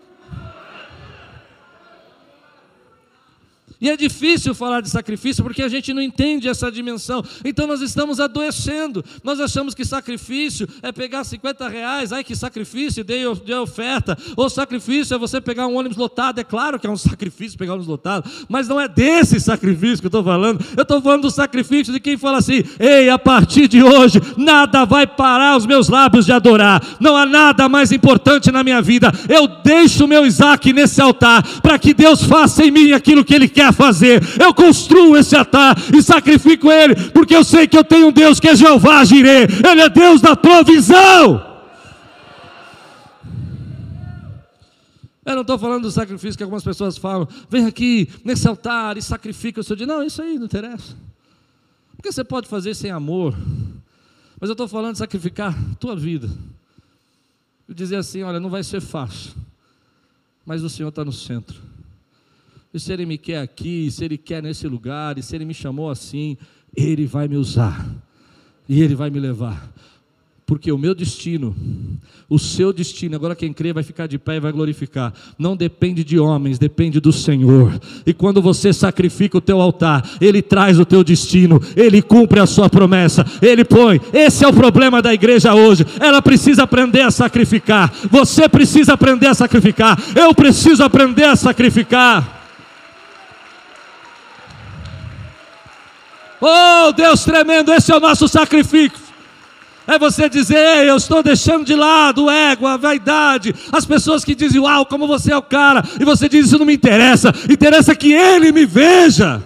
[3.82, 7.24] E é difícil falar de sacrifício porque a gente não entende essa dimensão.
[7.44, 9.04] Então nós estamos adoecendo.
[9.24, 14.16] Nós achamos que sacrifício é pegar 50 reais, ai que sacrifício, dei, dei oferta.
[14.38, 16.40] Ou sacrifício é você pegar um ônibus lotado.
[16.40, 19.98] É claro que é um sacrifício pegar um ônibus lotado, mas não é desse sacrifício
[19.98, 20.64] que eu estou falando.
[20.78, 24.86] Eu estou falando do sacrifício de quem fala assim: ei, a partir de hoje, nada
[24.86, 26.82] vai parar os meus lábios de adorar.
[27.00, 29.12] Não há nada mais importante na minha vida.
[29.28, 33.34] Eu deixo o meu Isaac nesse altar para que Deus faça em mim aquilo que
[33.34, 34.22] Ele quer fazer.
[34.40, 38.40] Eu construo esse altar e sacrifico ele, porque eu sei que eu tenho um Deus
[38.40, 41.52] que é Jeová ele é Deus da provisão.
[45.26, 49.02] Eu não estou falando do sacrifício que algumas pessoas falam, vem aqui nesse altar e
[49.02, 49.86] sacrifica o seu dia.
[49.86, 50.96] Não, isso aí não interessa.
[51.96, 53.36] Porque você pode fazer sem amor.
[54.40, 56.30] Mas eu estou falando de sacrificar a tua vida.
[57.70, 59.34] E dizer assim: olha, não vai ser fácil.
[60.44, 61.62] Mas o Senhor está no centro.
[62.74, 65.54] E se Ele me quer aqui, se Ele quer nesse lugar, e se Ele me
[65.54, 66.38] chamou assim,
[66.76, 67.86] Ele vai me usar,
[68.68, 69.72] e Ele vai me levar.
[70.52, 71.56] Porque o meu destino,
[72.30, 75.14] o seu destino, agora quem crê vai ficar de pé e vai glorificar.
[75.40, 77.80] Não depende de homens, depende do Senhor.
[78.06, 82.46] E quando você sacrifica o teu altar, Ele traz o teu destino, Ele cumpre a
[82.46, 84.02] sua promessa, Ele põe.
[84.12, 85.86] Esse é o problema da igreja hoje.
[85.98, 87.90] Ela precisa aprender a sacrificar.
[88.10, 89.98] Você precisa aprender a sacrificar.
[90.14, 92.41] Eu preciso aprender a sacrificar.
[96.42, 99.12] Oh, Deus tremendo, esse é o nosso sacrifício.
[99.86, 104.34] É você dizer, eu estou deixando de lado o ego, a vaidade, as pessoas que
[104.34, 107.96] dizem, uau, como você é o cara, e você diz, isso não me interessa, interessa
[107.96, 109.44] que ele me veja.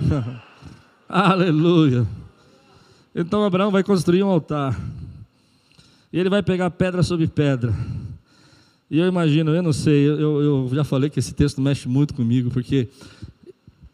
[1.08, 2.06] Aleluia.
[3.14, 4.78] Então Abraão vai construir um altar,
[6.12, 7.74] e ele vai pegar pedra sobre pedra.
[8.90, 12.14] E eu imagino, eu não sei, eu, eu já falei que esse texto mexe muito
[12.14, 12.88] comigo, porque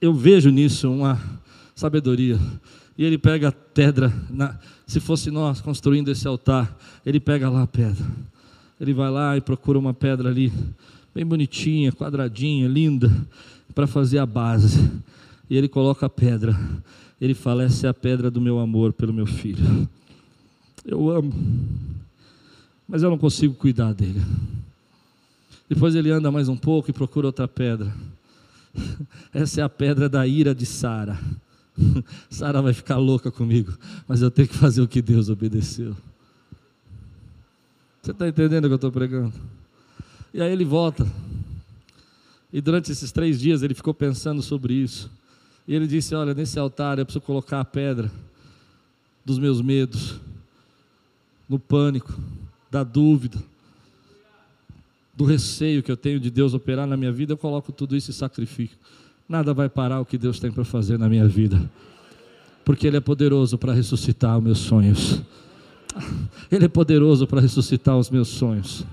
[0.00, 1.20] eu vejo nisso uma
[1.80, 2.38] sabedoria.
[2.96, 7.62] E ele pega a pedra, na, se fosse nós construindo esse altar, ele pega lá
[7.62, 8.04] a pedra.
[8.78, 10.52] Ele vai lá e procura uma pedra ali,
[11.14, 13.10] bem bonitinha, quadradinha, linda,
[13.74, 14.90] para fazer a base.
[15.48, 16.58] E ele coloca a pedra.
[17.20, 19.88] Ele fala: Essa é a pedra do meu amor pelo meu filho.
[20.84, 21.32] Eu amo,
[22.88, 24.20] mas eu não consigo cuidar dele.
[25.68, 27.94] Depois ele anda mais um pouco e procura outra pedra.
[29.32, 31.18] Essa é a pedra da ira de Sara.
[32.30, 35.96] Sara vai ficar louca comigo, mas eu tenho que fazer o que Deus obedeceu.
[38.02, 39.32] Você está entendendo o que eu estou pregando?
[40.32, 41.06] E aí ele volta.
[42.52, 45.10] E durante esses três dias ele ficou pensando sobre isso.
[45.68, 48.10] E ele disse: Olha, nesse altar eu preciso colocar a pedra
[49.24, 50.18] dos meus medos,
[51.48, 52.18] no pânico,
[52.70, 53.38] da dúvida,
[55.14, 57.34] do receio que eu tenho de Deus operar na minha vida.
[57.34, 58.74] Eu coloco tudo isso e sacrifico
[59.30, 61.62] nada vai parar o que Deus tem para fazer na minha vida,
[62.64, 65.22] porque Ele é poderoso para ressuscitar os meus sonhos.
[66.50, 68.84] Ele é poderoso para ressuscitar os meus sonhos.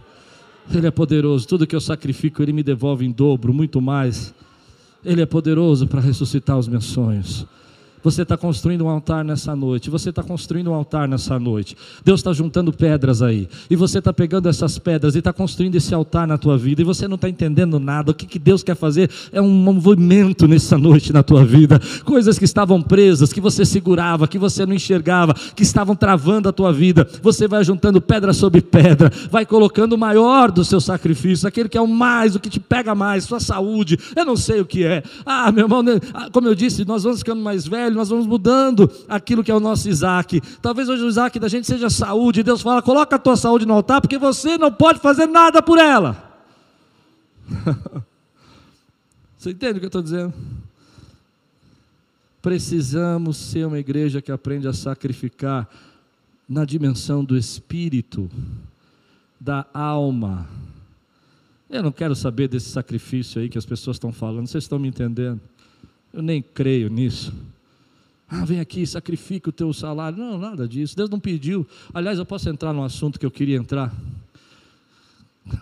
[0.71, 4.31] Ele é poderoso, tudo que eu sacrifico, Ele me devolve em dobro, muito mais.
[5.03, 7.47] Ele é poderoso para ressuscitar os meus sonhos.
[8.03, 9.89] Você está construindo um altar nessa noite.
[9.89, 11.75] Você está construindo um altar nessa noite.
[12.05, 13.49] Deus está juntando pedras aí.
[13.69, 16.81] E você está pegando essas pedras e está construindo esse altar na tua vida.
[16.81, 18.11] E você não está entendendo nada.
[18.11, 21.81] O que, que Deus quer fazer é um movimento nessa noite na tua vida.
[22.05, 26.53] Coisas que estavam presas, que você segurava, que você não enxergava, que estavam travando a
[26.53, 27.07] tua vida.
[27.23, 29.11] Você vai juntando pedra sobre pedra.
[29.31, 31.45] Vai colocando o maior dos seus sacrifícios.
[31.45, 33.97] Aquele que é o mais, o que te pega mais, sua saúde.
[34.15, 35.01] Eu não sei o que é.
[35.25, 35.99] Ah, meu irmão, né?
[36.13, 39.55] ah, como eu disse, nós vamos ficando mais velhos nós vamos mudando aquilo que é
[39.55, 40.41] o nosso Isaac.
[40.61, 43.73] Talvez hoje o Isaac da gente seja saúde, Deus fala: coloca a tua saúde no
[43.73, 46.41] altar, porque você não pode fazer nada por ela.
[49.37, 50.33] você entende o que eu estou dizendo?
[52.41, 55.67] Precisamos ser uma igreja que aprende a sacrificar
[56.47, 58.29] na dimensão do espírito,
[59.39, 60.47] da alma.
[61.69, 64.87] Eu não quero saber desse sacrifício aí que as pessoas estão falando, vocês estão me
[64.87, 65.41] entendendo?
[66.13, 67.33] Eu nem creio nisso.
[68.29, 70.17] Ah, vem aqui, sacrifica o teu salário.
[70.17, 70.95] Não, nada disso.
[70.95, 71.65] Deus não pediu.
[71.93, 73.95] Aliás, eu posso entrar no assunto que eu queria entrar.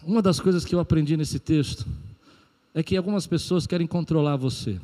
[0.04, 1.86] Uma das coisas que eu aprendi nesse texto
[2.74, 4.80] é que algumas pessoas querem controlar você.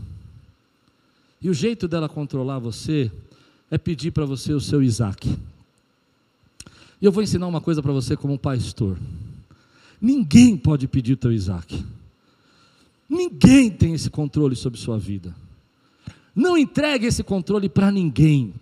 [1.41, 3.11] E o jeito dela controlar você
[3.71, 5.35] é pedir para você o seu Isaac.
[7.01, 8.95] E eu vou ensinar uma coisa para você como pastor.
[9.99, 11.83] Ninguém pode pedir o teu Isaac.
[13.09, 15.35] Ninguém tem esse controle sobre sua vida.
[16.35, 18.53] Não entregue esse controle para ninguém.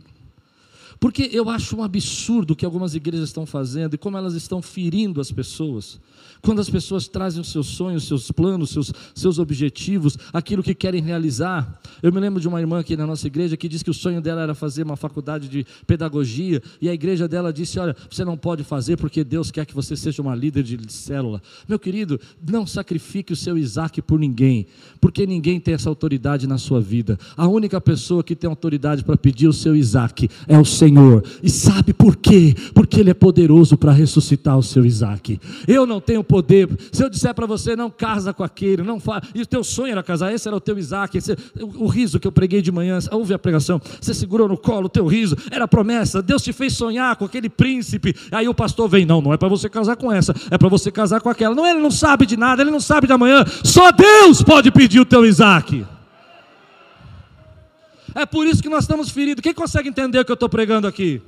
[1.00, 4.62] Porque eu acho um absurdo o que algumas igrejas estão fazendo e como elas estão
[4.62, 6.00] ferindo as pessoas.
[6.42, 11.02] Quando as pessoas trazem os seus sonhos, seus planos, seus, seus objetivos, aquilo que querem
[11.02, 11.80] realizar.
[12.02, 14.22] Eu me lembro de uma irmã aqui na nossa igreja que disse que o sonho
[14.22, 18.38] dela era fazer uma faculdade de pedagogia, e a igreja dela disse: Olha, você não
[18.38, 21.42] pode fazer porque Deus quer que você seja uma líder de célula.
[21.68, 24.66] Meu querido, não sacrifique o seu Isaac por ninguém,
[25.02, 27.20] porque ninguém tem essa autoridade na sua vida.
[27.36, 30.89] A única pessoa que tem autoridade para pedir o seu Isaac é o Senhor.
[31.44, 32.56] E sabe por quê?
[32.74, 35.40] Porque Ele é poderoso para ressuscitar o seu Isaac.
[35.68, 36.70] Eu não tenho poder.
[36.92, 39.24] Se eu disser para você, não casa com aquele, não faz.
[39.34, 41.18] E o teu sonho era casar, esse era o teu Isaac.
[41.18, 43.82] Esse, o, o, riso que eu preguei de manhã, ouve a pregação.
[44.00, 46.22] Você segurou no colo o teu riso, era promessa.
[46.22, 48.16] Deus te fez sonhar com aquele príncipe.
[48.32, 50.92] Aí o pastor vem, não, não é para você casar com essa, é para você
[50.92, 51.56] casar com aquela.
[51.56, 53.44] Não, ele não sabe de nada, ele não sabe de amanhã.
[53.64, 55.86] Só Deus pode pedir o teu Isaac.
[58.20, 59.42] É por isso que nós estamos feridos.
[59.42, 61.22] Quem consegue entender o que eu estou pregando aqui?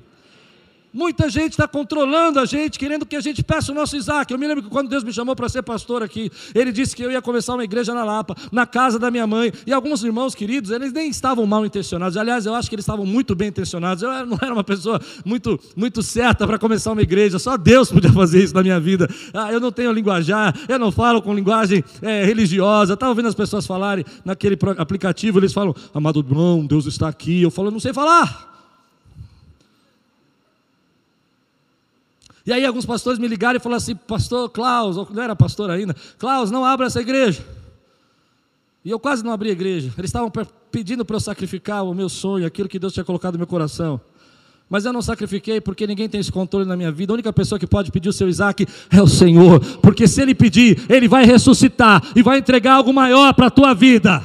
[0.94, 4.32] Muita gente está controlando a gente, querendo que a gente peça o nosso Isaac.
[4.32, 7.02] Eu me lembro que quando Deus me chamou para ser pastor aqui, Ele disse que
[7.02, 9.54] eu ia começar uma igreja na Lapa, na casa da minha mãe.
[9.66, 12.18] E alguns irmãos queridos, eles nem estavam mal intencionados.
[12.18, 14.04] Aliás, eu acho que eles estavam muito bem intencionados.
[14.04, 17.40] Eu não era uma pessoa muito, muito certa para começar uma igreja.
[17.40, 19.08] Só Deus podia fazer isso na minha vida.
[19.34, 22.96] Ah, eu não tenho linguajar, eu não falo com linguagem é, religiosa.
[22.96, 27.42] Estava ouvindo as pessoas falarem naquele aplicativo, eles falam, amado irmão, Deus está aqui.
[27.42, 28.51] Eu falo, não sei falar.
[32.46, 35.96] E aí alguns pastores me ligaram e falaram assim, pastor Klaus, não era pastor ainda,
[36.18, 37.46] Klaus, não abra essa igreja.
[38.84, 39.94] E eu quase não abri a igreja.
[39.98, 40.32] Eles estavam
[40.72, 44.02] pedindo para eu sacrificar o meu sonho, aquilo que Deus tinha colocado no meu coração.
[44.68, 47.12] Mas eu não sacrifiquei porque ninguém tem esse controle na minha vida.
[47.12, 49.60] A única pessoa que pode pedir o seu Isaac é o Senhor.
[49.82, 53.74] Porque se ele pedir, ele vai ressuscitar e vai entregar algo maior para a tua
[53.74, 54.24] vida.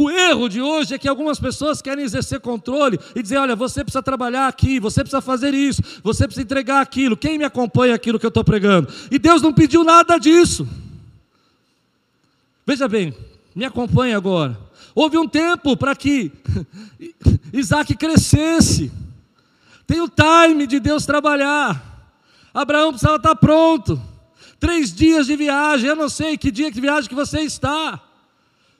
[0.00, 3.82] O erro de hoje é que algumas pessoas querem exercer controle e dizer: olha, você
[3.82, 7.16] precisa trabalhar aqui, você precisa fazer isso, você precisa entregar aquilo.
[7.16, 8.86] Quem me acompanha aquilo que eu estou pregando?
[9.10, 10.68] E Deus não pediu nada disso.
[12.64, 13.12] Veja bem,
[13.56, 14.56] me acompanhe agora.
[14.94, 16.30] Houve um tempo para que
[17.52, 18.92] Isaac crescesse.
[19.84, 22.14] Tem o time de Deus trabalhar.
[22.54, 24.00] Abraão precisava estar pronto.
[24.60, 28.00] Três dias de viagem, eu não sei que dia de viagem que você está.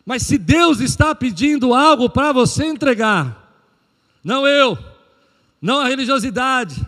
[0.09, 3.55] Mas se Deus está pedindo algo para você entregar,
[4.25, 4.79] não eu,
[5.61, 6.83] não a religiosidade,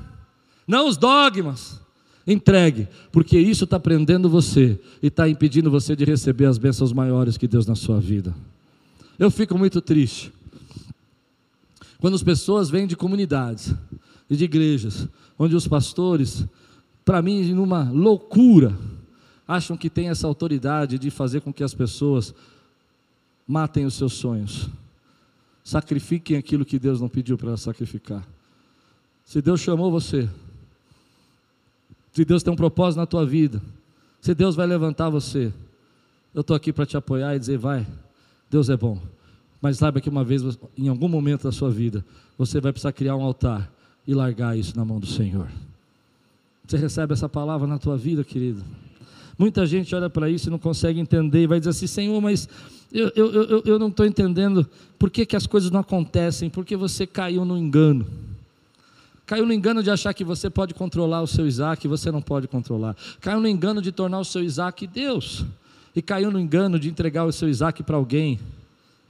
[0.67, 1.79] não os dogmas,
[2.27, 7.37] entregue, porque isso está prendendo você e está impedindo você de receber as bênçãos maiores
[7.37, 8.35] que Deus na sua vida.
[9.19, 10.33] Eu fico muito triste
[11.99, 13.75] quando as pessoas vêm de comunidades
[14.31, 15.07] e de igrejas,
[15.39, 16.47] onde os pastores,
[17.05, 18.75] para mim, numa loucura,
[19.47, 22.33] acham que tem essa autoridade de fazer com que as pessoas
[23.51, 24.69] matem os seus sonhos.
[25.65, 28.25] Sacrifiquem aquilo que Deus não pediu para sacrificar.
[29.25, 30.31] Se Deus chamou você,
[32.13, 33.61] se Deus tem um propósito na tua vida,
[34.21, 35.53] se Deus vai levantar você,
[36.33, 37.85] eu estou aqui para te apoiar e dizer: vai,
[38.49, 39.03] Deus é bom.
[39.61, 40.43] Mas saiba que uma vez,
[40.79, 42.05] em algum momento da sua vida,
[42.39, 43.69] você vai precisar criar um altar
[44.07, 45.49] e largar isso na mão do Senhor.
[46.65, 48.65] Você recebe essa palavra na tua vida, querido?
[49.41, 52.47] Muita gente olha para isso e não consegue entender e vai dizer assim: Senhor, mas
[52.93, 56.77] eu, eu, eu, eu não estou entendendo por que, que as coisas não acontecem, porque
[56.77, 58.07] você caiu no engano.
[59.25, 62.21] Caiu no engano de achar que você pode controlar o seu Isaac e você não
[62.21, 62.95] pode controlar.
[63.19, 65.47] Caiu no engano de tornar o seu Isaac Deus.
[65.97, 68.39] E caiu no engano de entregar o seu Isaac para alguém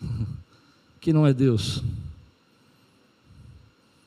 [1.01, 1.83] que não é Deus.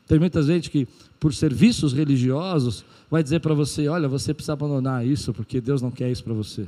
[0.07, 0.87] Tem muita gente que,
[1.19, 5.91] por serviços religiosos, vai dizer para você: olha, você precisa abandonar isso porque Deus não
[5.91, 6.67] quer isso para você.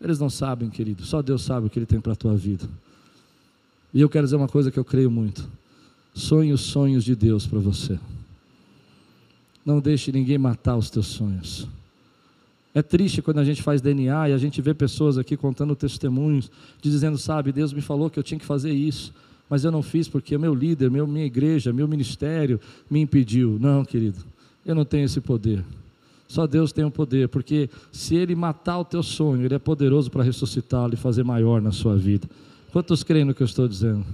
[0.00, 2.68] Eles não sabem, querido, só Deus sabe o que Ele tem para a tua vida.
[3.92, 5.46] E eu quero dizer uma coisa que eu creio muito.
[6.14, 7.98] Sonhe os sonhos de Deus para você.
[9.64, 11.68] Não deixe ninguém matar os teus sonhos.
[12.72, 16.50] É triste quando a gente faz DNA e a gente vê pessoas aqui contando testemunhos,
[16.80, 19.12] dizendo, sabe, Deus me falou que eu tinha que fazer isso,
[19.48, 23.58] mas eu não fiz porque meu líder, meu, minha igreja, meu ministério me impediu.
[23.60, 24.24] Não, querido,
[24.64, 25.64] eu não tenho esse poder.
[26.28, 30.10] Só Deus tem o poder, porque se Ele matar o teu sonho, Ele é poderoso
[30.10, 32.28] para ressuscitá-lo e fazer maior na sua vida.
[32.72, 34.06] Quantos creem no que eu estou dizendo?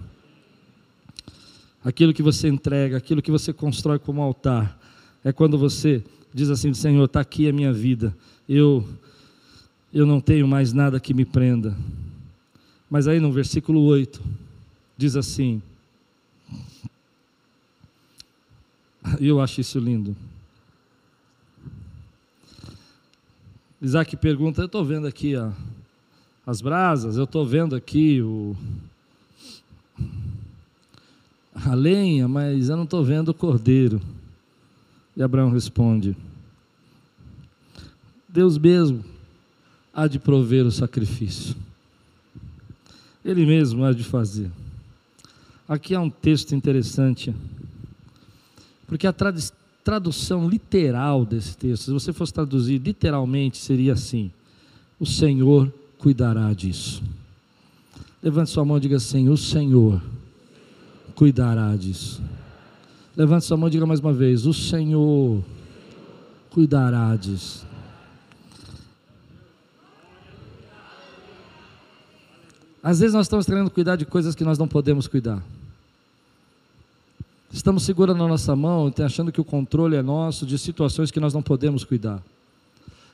[1.85, 4.81] Aquilo que você entrega, aquilo que você constrói como altar,
[5.23, 8.17] é quando você diz assim: Senhor, está aqui a minha vida,
[8.49, 8.83] eu,
[9.93, 11.77] eu não tenho mais nada que me prenda.
[12.89, 14.23] Mas aí no versículo 8,
[14.97, 15.61] diz assim,
[19.21, 20.17] e eu acho isso lindo.
[23.87, 25.35] Isaac pergunta: Eu estou vendo aqui
[26.45, 28.57] as brasas, eu estou vendo aqui o,
[31.55, 34.03] a lenha, mas eu não estou vendo o cordeiro.
[35.17, 36.17] E Abraão responde:
[38.29, 39.05] Deus mesmo
[39.95, 41.55] há de prover o sacrifício.
[43.25, 44.51] Ele mesmo há de fazer.
[45.69, 47.33] Aqui há um texto interessante,
[48.89, 49.13] porque a
[49.87, 54.33] tradução literal desse texto, se você fosse traduzir literalmente, seria assim:
[54.99, 57.05] O Senhor cuidará disso.
[58.21, 60.03] Levante sua mão e diga assim: O Senhor
[61.15, 62.21] cuidará disso.
[63.17, 65.41] Levante sua mão e diga mais uma vez: O Senhor
[66.51, 67.65] cuidará disso.
[72.83, 75.41] Às vezes nós estamos querendo cuidar de coisas que nós não podemos cuidar.
[77.57, 81.19] Estamos segurando a nossa mão e achando que o controle é nosso de situações que
[81.19, 82.23] nós não podemos cuidar.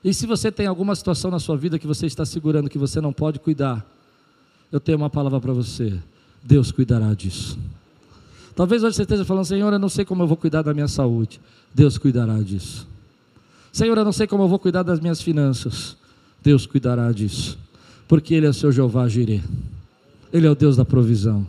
[0.03, 3.01] E se você tem alguma situação na sua vida que você está segurando que você
[3.01, 3.86] não pode cuidar,
[4.72, 5.97] eu tenho uma palavra para você:
[6.43, 7.57] Deus cuidará disso.
[8.57, 10.88] Talvez hoje você esteja falando, Senhor, eu não sei como eu vou cuidar da minha
[10.88, 11.40] saúde.
[11.72, 12.84] Deus cuidará disso.
[13.72, 15.97] Senhor, eu não sei como eu vou cuidar das minhas finanças.
[16.43, 17.57] Deus cuidará disso
[18.09, 19.40] porque Ele é o seu Jeová Jireh.
[20.32, 21.47] Ele é o Deus da provisão.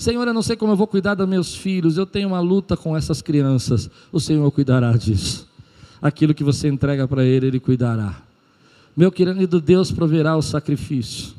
[0.00, 2.74] Senhor, eu não sei como eu vou cuidar dos meus filhos, eu tenho uma luta
[2.74, 3.90] com essas crianças.
[4.10, 5.46] O Senhor cuidará disso.
[6.00, 8.22] Aquilo que você entrega para Ele, Ele cuidará.
[8.96, 11.34] Meu querido Deus proverá o sacrifício.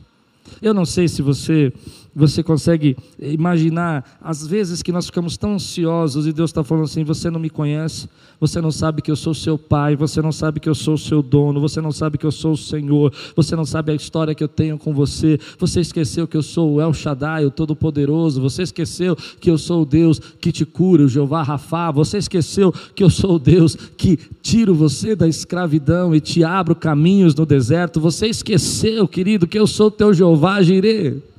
[0.61, 1.73] Eu não sei se você
[2.13, 7.03] você consegue imaginar as vezes que nós ficamos tão ansiosos e Deus está falando assim:
[7.03, 8.09] você não me conhece,
[8.39, 11.21] você não sabe que eu sou seu pai, você não sabe que eu sou seu
[11.21, 14.43] dono, você não sabe que eu sou o Senhor, você não sabe a história que
[14.43, 18.63] eu tenho com você, você esqueceu que eu sou o El Shaddai, o Todo-Poderoso, você
[18.63, 23.03] esqueceu que eu sou o Deus que te cura, o Jeová Rafá, você esqueceu que
[23.03, 28.01] eu sou o Deus que tiro você da escravidão e te abro caminhos no deserto,
[28.01, 31.30] você esqueceu, querido, que eu sou o teu Jeová Jireh.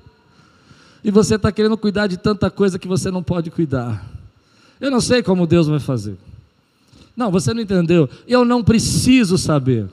[1.05, 4.05] E você está querendo cuidar de tanta coisa que você não pode cuidar.
[4.81, 6.17] Eu não sei como Deus vai fazer.
[7.17, 8.09] Não, você não entendeu.
[8.27, 9.89] Eu não preciso saber.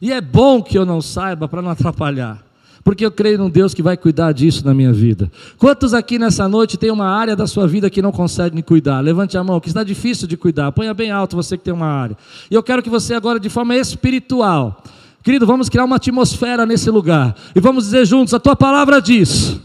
[0.00, 2.42] E é bom que eu não saiba para não atrapalhar.
[2.82, 5.30] Porque eu creio num Deus que vai cuidar disso na minha vida.
[5.58, 9.00] Quantos aqui nessa noite tem uma área da sua vida que não conseguem cuidar?
[9.00, 10.72] Levante a mão, que está difícil de cuidar.
[10.72, 12.16] Ponha bem alto você que tem uma área.
[12.50, 14.82] E eu quero que você agora, de forma espiritual,
[15.22, 17.36] querido, vamos criar uma atmosfera nesse lugar.
[17.54, 19.60] E vamos dizer juntos: a tua palavra diz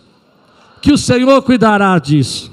[0.84, 2.52] que o Senhor cuidará disso.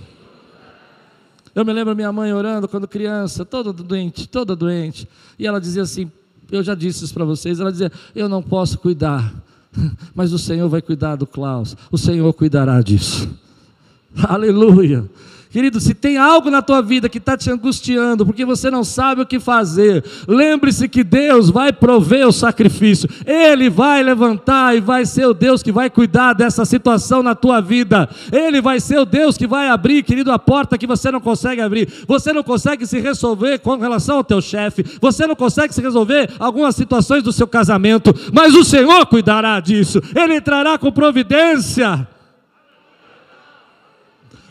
[1.52, 5.82] Eu me lembro minha mãe orando quando criança, toda doente, toda doente, e ela dizia
[5.82, 6.08] assim:
[6.48, 7.58] Eu já disse isso para vocês.
[7.58, 9.34] Ela dizia: Eu não posso cuidar,
[10.14, 13.28] mas o Senhor vai cuidar do Klaus, o Senhor cuidará disso.
[14.22, 15.04] Aleluia.
[15.50, 19.22] Querido, se tem algo na tua vida que está te angustiando, porque você não sabe
[19.22, 25.04] o que fazer, lembre-se que Deus vai prover o sacrifício, Ele vai levantar e vai
[25.04, 29.04] ser o Deus que vai cuidar dessa situação na tua vida, Ele vai ser o
[29.04, 32.86] Deus que vai abrir, querido, a porta que você não consegue abrir, você não consegue
[32.86, 37.32] se resolver com relação ao teu chefe, você não consegue se resolver algumas situações do
[37.32, 42.06] seu casamento, mas o Senhor cuidará disso, Ele entrará com providência.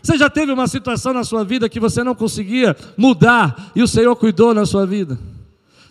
[0.01, 3.87] Você já teve uma situação na sua vida que você não conseguia mudar e o
[3.87, 5.19] Senhor cuidou na sua vida?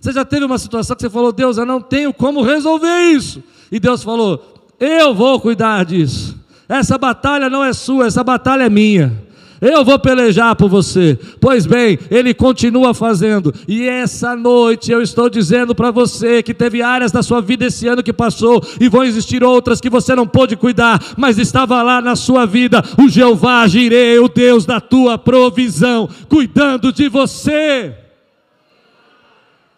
[0.00, 3.42] Você já teve uma situação que você falou, Deus, eu não tenho como resolver isso.
[3.70, 6.38] E Deus falou, eu vou cuidar disso.
[6.68, 9.27] Essa batalha não é sua, essa batalha é minha.
[9.60, 11.18] Eu vou pelejar por você.
[11.40, 13.52] Pois bem, ele continua fazendo.
[13.66, 17.86] E essa noite eu estou dizendo para você que teve áreas da sua vida esse
[17.88, 22.00] ano que passou e vão existir outras que você não pôde cuidar, mas estava lá
[22.00, 27.94] na sua vida o Jeová Jireh, o Deus da tua provisão, cuidando de você.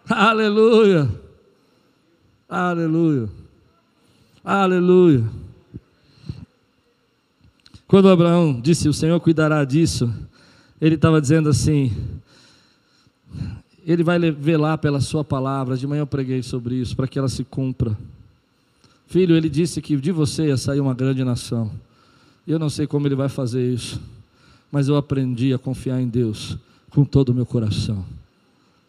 [0.08, 1.08] Aleluia.
[2.48, 3.28] Aleluia.
[4.44, 5.22] Aleluia.
[7.90, 10.08] Quando Abraão disse: O Senhor cuidará disso,
[10.80, 11.90] ele estava dizendo assim:
[13.84, 15.76] Ele vai velar pela Sua palavra.
[15.76, 17.98] De manhã eu preguei sobre isso, para que ela se cumpra.
[19.08, 21.68] Filho, ele disse que de você ia sair uma grande nação.
[22.46, 24.00] Eu não sei como ele vai fazer isso,
[24.70, 26.56] mas eu aprendi a confiar em Deus
[26.90, 28.04] com todo o meu coração.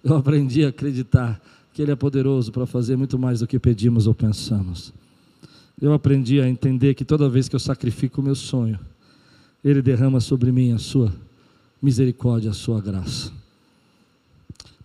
[0.04, 1.42] Eu aprendi a acreditar
[1.74, 4.94] que Ele é poderoso para fazer muito mais do que pedimos ou pensamos.
[5.82, 8.80] Eu aprendi a entender que toda vez que eu sacrifico o meu sonho,
[9.64, 11.14] Ele derrama sobre mim a sua
[11.82, 13.32] misericórdia, a sua graça.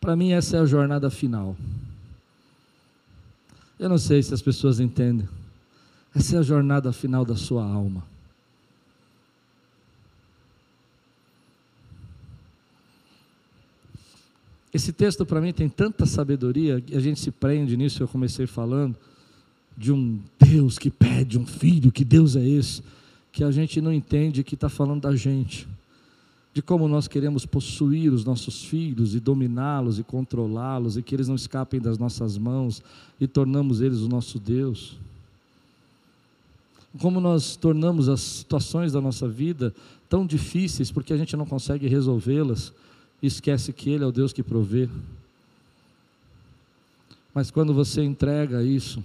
[0.00, 1.56] Para mim, essa é a jornada final.
[3.78, 5.28] Eu não sei se as pessoas entendem.
[6.14, 8.02] Essa é a jornada final da sua alma.
[14.72, 18.94] Esse texto para mim tem tanta sabedoria, a gente se prende nisso, eu comecei falando
[19.74, 22.82] de um Deus que pede um filho, que Deus é esse,
[23.36, 25.68] que a gente não entende que está falando da gente,
[26.54, 31.28] de como nós queremos possuir os nossos filhos e dominá-los e controlá-los e que eles
[31.28, 32.82] não escapem das nossas mãos
[33.20, 34.96] e tornamos eles o nosso Deus.
[36.98, 39.74] Como nós tornamos as situações da nossa vida
[40.08, 42.72] tão difíceis porque a gente não consegue resolvê-las
[43.22, 44.88] e esquece que Ele é o Deus que provê.
[47.34, 49.04] Mas quando você entrega isso,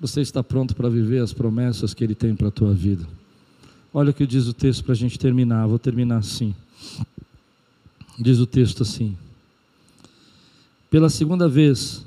[0.00, 3.06] você está pronto para viver as promessas que Ele tem para a tua vida.
[3.92, 5.66] Olha o que diz o texto para a gente terminar.
[5.66, 6.54] Vou terminar assim.
[8.18, 9.16] Diz o texto assim:
[10.90, 12.04] Pela segunda vez,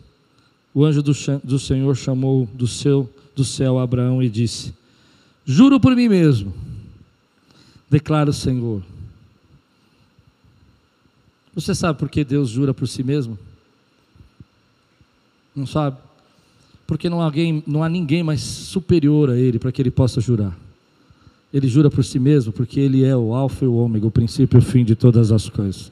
[0.74, 1.14] o anjo do,
[1.44, 4.74] do Senhor chamou do, seu, do céu Abraão e disse:
[5.46, 6.54] Juro por mim mesmo,
[7.90, 8.84] declara o Senhor.
[11.56, 13.38] Você sabe por que Deus jura por si mesmo?
[15.56, 15.98] Não sabe?
[16.90, 20.20] porque não há, alguém, não há ninguém mais superior a Ele para que Ele possa
[20.20, 20.58] jurar.
[21.54, 24.58] Ele jura por si mesmo, porque Ele é o Alfa e o Ômega, o princípio
[24.58, 25.92] e o fim de todas as coisas.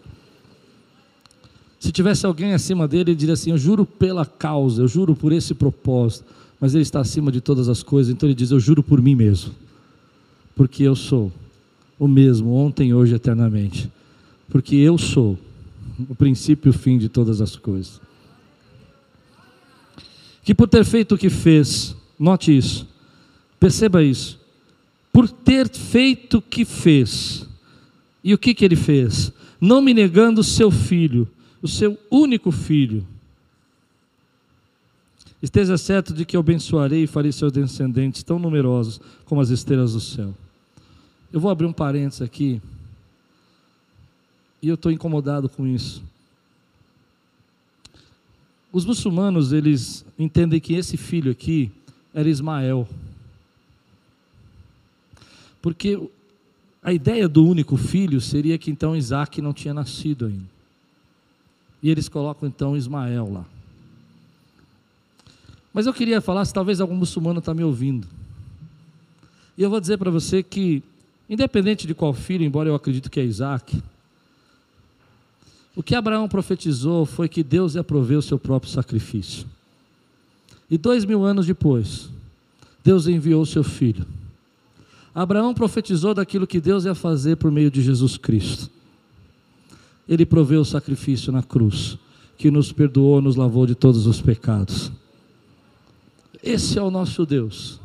[1.79, 5.31] Se tivesse alguém acima dele, ele diria assim: Eu juro pela causa, eu juro por
[5.31, 6.25] esse propósito,
[6.59, 9.15] mas Ele está acima de todas as coisas, então Ele diz: Eu juro por mim
[9.15, 9.53] mesmo,
[10.55, 11.31] porque eu sou
[11.99, 13.91] o mesmo, ontem, hoje, eternamente,
[14.49, 15.37] porque eu sou
[16.09, 17.99] o princípio e o fim de todas as coisas
[20.47, 22.87] que por ter feito o que fez, note isso,
[23.59, 24.39] perceba isso,
[25.17, 27.43] por ter feito o que fez,
[28.23, 29.33] e o que, que ele fez?
[29.59, 31.27] Não me negando o seu filho,
[31.59, 33.03] o seu único filho.
[35.41, 39.93] Esteja certo de que eu abençoarei e farei seus descendentes tão numerosos como as estrelas
[39.93, 40.35] do céu.
[41.33, 42.61] Eu vou abrir um parênteses aqui,
[44.61, 46.03] e eu estou incomodado com isso.
[48.71, 51.71] Os muçulmanos, eles entendem que esse filho aqui
[52.13, 52.87] era Ismael.
[55.61, 55.99] Porque
[56.81, 60.57] a ideia do único filho seria que então Isaac não tinha nascido ainda.
[61.81, 63.45] E eles colocam então Ismael lá.
[65.73, 68.07] Mas eu queria falar, se talvez algum muçulmano está me ouvindo.
[69.57, 70.81] E eu vou dizer para você que,
[71.29, 73.81] independente de qual filho, embora eu acredite que é Isaac,
[75.75, 79.45] o que Abraão profetizou foi que Deus ia prover o seu próprio sacrifício.
[80.69, 82.09] E dois mil anos depois,
[82.83, 84.05] Deus enviou o seu filho.
[85.17, 88.69] Abraão profetizou daquilo que Deus ia fazer por meio de Jesus Cristo.
[90.07, 91.97] Ele proveu o sacrifício na cruz,
[92.37, 94.91] que nos perdoou, nos lavou de todos os pecados.
[96.43, 97.79] Esse é o nosso Deus.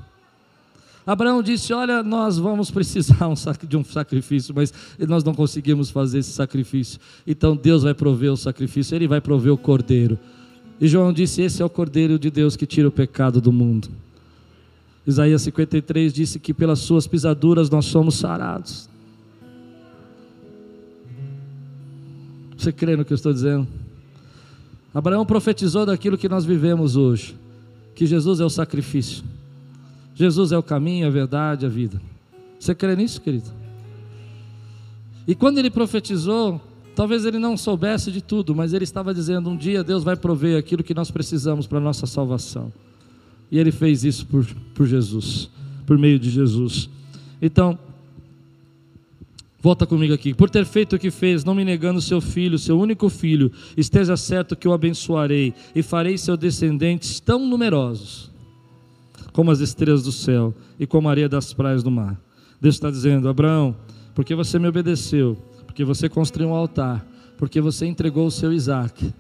[1.07, 3.27] Abraão disse: Olha, nós vamos precisar
[3.67, 7.01] de um sacrifício, mas nós não conseguimos fazer esse sacrifício.
[7.27, 10.19] Então Deus vai prover o sacrifício, Ele vai prover o cordeiro.
[10.79, 13.89] E João disse: Esse é o cordeiro de Deus que tira o pecado do mundo.
[15.07, 18.89] Isaías 53 disse que pelas suas pisaduras nós somos sarados.
[22.57, 23.67] Você crê no que eu estou dizendo?
[24.95, 27.35] Abraão profetizou daquilo que nós vivemos hoje,
[27.95, 29.25] que Jesus é o sacrifício.
[30.15, 32.01] Jesus é o caminho, a verdade, a vida.
[32.61, 33.51] Você crê nisso, querido?
[35.27, 36.61] E quando ele profetizou,
[36.95, 40.59] talvez ele não soubesse de tudo, mas ele estava dizendo: um dia Deus vai prover
[40.59, 42.73] aquilo que nós precisamos para a nossa salvação.
[43.53, 45.51] E ele fez isso por, por Jesus,
[45.85, 46.89] por meio de Jesus.
[47.41, 47.79] Então,
[49.61, 50.33] volta comigo aqui.
[50.33, 54.17] Por ter feito o que fez, não me negando seu filho, seu único filho, esteja
[54.17, 58.31] certo que o abençoarei e farei seus descendentes tão numerosos
[59.35, 62.19] como as estrelas do céu e como a areia das praias do mar.
[62.59, 63.77] Deus está dizendo: Abraão,
[64.15, 65.37] porque você me obedeceu,
[65.67, 69.13] porque você construiu um altar, porque você entregou o seu Isaac,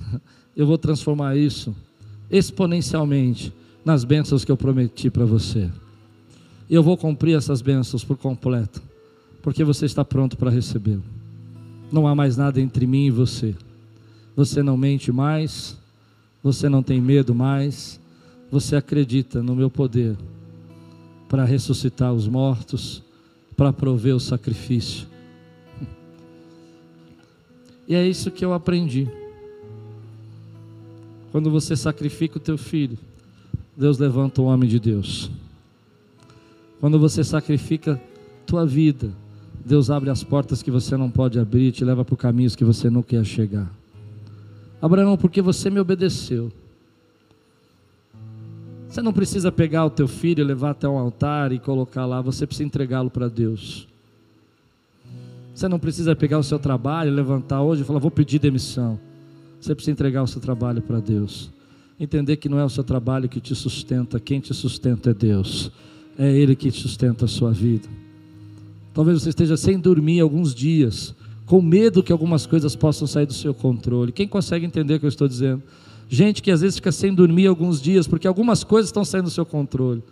[0.56, 1.76] eu vou transformar isso
[2.30, 3.52] exponencialmente
[3.84, 5.70] nas bênçãos que eu prometi para você.
[6.68, 8.82] E eu vou cumprir essas bênçãos por completo,
[9.42, 11.02] porque você está pronto para recebê-lo.
[11.90, 13.54] Não há mais nada entre mim e você.
[14.36, 15.76] Você não mente mais,
[16.42, 17.98] você não tem medo mais,
[18.50, 20.16] você acredita no meu poder
[21.28, 23.02] para ressuscitar os mortos,
[23.56, 25.06] para prover o sacrifício.
[27.90, 29.08] E é isso que eu aprendi.
[31.30, 32.98] Quando você sacrifica o teu filho,
[33.76, 35.30] Deus levanta o homem de Deus.
[36.80, 38.00] Quando você sacrifica
[38.46, 39.10] tua vida,
[39.64, 42.88] Deus abre as portas que você não pode abrir, te leva por caminhos que você
[42.88, 43.70] não quer chegar.
[44.80, 46.50] Abraão, porque você me obedeceu.
[48.88, 52.46] Você não precisa pegar o teu filho, levar até um altar e colocar lá, você
[52.46, 53.86] precisa entregá-lo para Deus.
[55.54, 58.98] Você não precisa pegar o seu trabalho, levantar hoje e falar, vou pedir demissão.
[59.60, 61.50] Você precisa entregar o seu trabalho para Deus.
[61.98, 65.70] Entender que não é o seu trabalho que te sustenta, quem te sustenta é Deus.
[66.18, 67.88] É Ele que sustenta a sua vida.
[68.94, 71.14] Talvez você esteja sem dormir alguns dias,
[71.46, 74.12] com medo que algumas coisas possam sair do seu controle.
[74.12, 75.62] Quem consegue entender o que eu estou dizendo?
[76.08, 79.30] Gente que às vezes fica sem dormir alguns dias, porque algumas coisas estão saindo do
[79.30, 80.02] seu controle.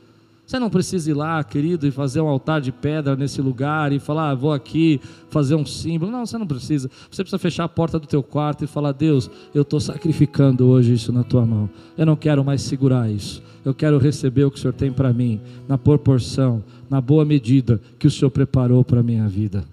[0.46, 3.98] Você não precisa ir lá, querido, e fazer um altar de pedra nesse lugar e
[3.98, 6.12] falar, ah, vou aqui fazer um símbolo.
[6.12, 6.88] Não, você não precisa.
[7.10, 10.92] Você precisa fechar a porta do teu quarto e falar, Deus, eu estou sacrificando hoje
[10.92, 11.68] isso na tua mão.
[11.98, 13.42] Eu não quero mais segurar isso.
[13.64, 17.80] Eu quero receber o que o Senhor tem para mim, na proporção, na boa medida
[17.98, 19.64] que o Senhor preparou para a minha vida.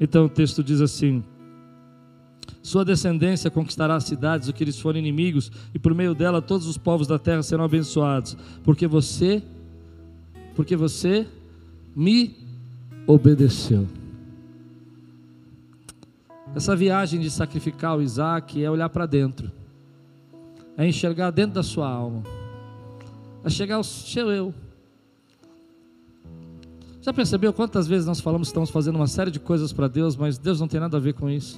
[0.00, 1.22] Então o texto diz assim:
[2.62, 6.66] Sua descendência conquistará as cidades do que eles forem inimigos, e por meio dela todos
[6.66, 9.42] os povos da terra serão abençoados, porque você,
[10.56, 11.26] porque você
[11.94, 12.34] me
[13.06, 13.86] obedeceu.
[16.54, 19.52] Essa viagem de sacrificar o Isaac é olhar para dentro,
[20.76, 22.22] é enxergar dentro da sua alma,
[23.44, 24.54] é chegar ao seu eu
[27.06, 30.16] já percebeu quantas vezes nós falamos que estamos fazendo uma série de coisas para Deus,
[30.16, 31.56] mas Deus não tem nada a ver com isso?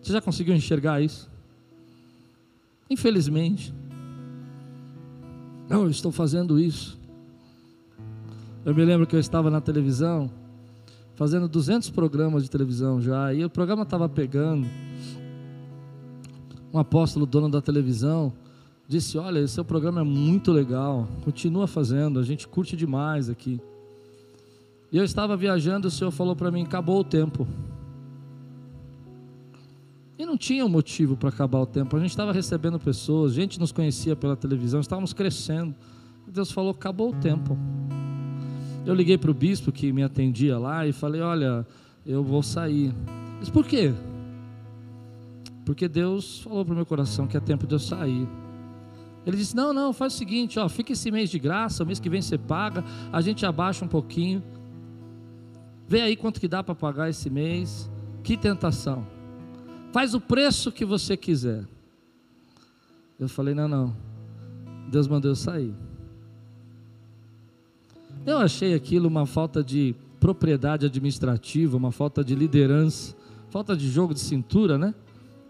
[0.00, 1.30] Você já conseguiu enxergar isso?
[2.88, 3.74] Infelizmente.
[5.68, 6.98] Não, eu estou fazendo isso.
[8.66, 10.28] Eu me lembro que eu estava na televisão,
[11.14, 14.66] fazendo 200 programas de televisão já, e o programa estava pegando.
[16.74, 18.32] Um apóstolo, dono da televisão,
[18.88, 23.60] disse: Olha, esse seu programa é muito legal, continua fazendo, a gente curte demais aqui.
[24.90, 27.46] E eu estava viajando, o Senhor falou para mim: acabou o tempo.
[30.18, 33.60] E não tinha um motivo para acabar o tempo, a gente estava recebendo pessoas, gente
[33.60, 35.72] nos conhecia pela televisão, estávamos crescendo.
[36.26, 37.56] E Deus falou: acabou o tempo.
[38.86, 41.66] Eu liguei para o bispo que me atendia lá e falei: Olha,
[42.06, 42.94] eu vou sair.
[43.40, 43.92] Mas por quê?
[45.64, 48.28] Porque Deus falou para o meu coração que é tempo de eu sair.
[49.26, 51.98] Ele disse: Não, não, faz o seguinte, ó, fica esse mês de graça, o mês
[51.98, 54.40] que vem você paga, a gente abaixa um pouquinho.
[55.88, 57.90] Vê aí quanto que dá para pagar esse mês.
[58.22, 59.04] Que tentação.
[59.92, 61.66] Faz o preço que você quiser.
[63.18, 63.96] Eu falei: Não, não.
[64.88, 65.74] Deus mandou eu sair.
[68.26, 73.14] Eu achei aquilo uma falta de propriedade administrativa, uma falta de liderança,
[73.50, 74.92] falta de jogo de cintura, né?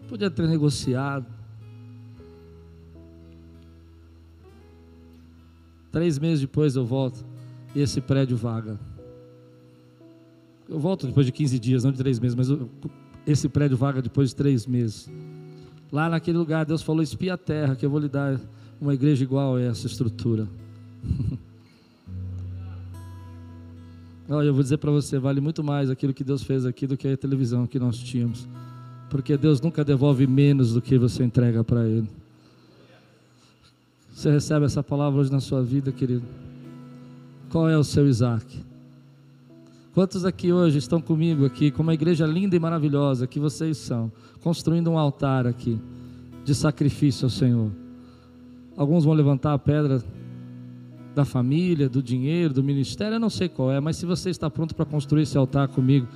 [0.07, 1.25] Podia ter negociado.
[5.91, 7.25] Três meses depois eu volto
[7.73, 8.79] e esse prédio vaga.
[10.69, 12.69] Eu volto depois de 15 dias, não de três meses, mas eu,
[13.25, 15.09] esse prédio vaga depois de três meses.
[15.91, 18.39] Lá naquele lugar, Deus falou: espia a terra, que eu vou lhe dar
[18.79, 20.47] uma igreja igual a essa estrutura.
[24.29, 26.97] Olha, eu vou dizer para você: vale muito mais aquilo que Deus fez aqui do
[26.97, 28.47] que a televisão que nós tínhamos.
[29.09, 32.09] Porque Deus nunca devolve menos do que você entrega para Ele.
[34.13, 36.23] Você recebe essa palavra hoje na sua vida, querido?
[37.49, 38.45] Qual é o seu Isaac?
[39.93, 44.11] Quantos aqui hoje estão comigo aqui, com uma igreja linda e maravilhosa que vocês são,
[44.41, 45.79] construindo um altar aqui
[46.43, 47.71] de sacrifício ao Senhor?
[48.75, 50.03] Alguns vão levantar a pedra
[51.17, 54.51] da família, do dinheiro, do ministério, eu não sei qual é, mas se você está
[54.51, 56.07] pronto para construir esse altar comigo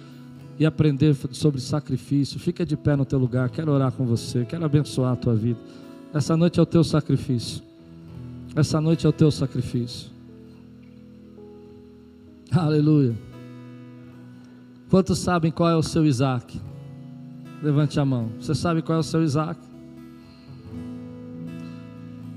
[0.59, 4.63] e aprender sobre sacrifício, fica de pé no teu lugar, quero orar com você, quero
[4.63, 5.59] abençoar a tua vida.
[6.13, 7.63] Essa noite é o teu sacrifício.
[8.55, 10.11] Essa noite é o teu sacrifício.
[12.51, 13.17] Aleluia.
[14.87, 16.61] Quantos sabem qual é o seu Isaac?
[17.63, 18.29] Levante a mão.
[18.39, 19.70] Você sabe qual é o seu Isaac?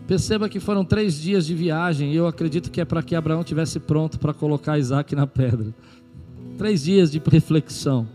[0.06, 3.42] Perceba que foram três dias de viagem e eu acredito que é para que Abraão
[3.42, 5.74] tivesse pronto para colocar Isaac na pedra.
[6.58, 8.06] Três dias de reflexão,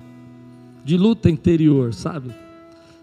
[0.85, 2.29] de luta interior, sabe?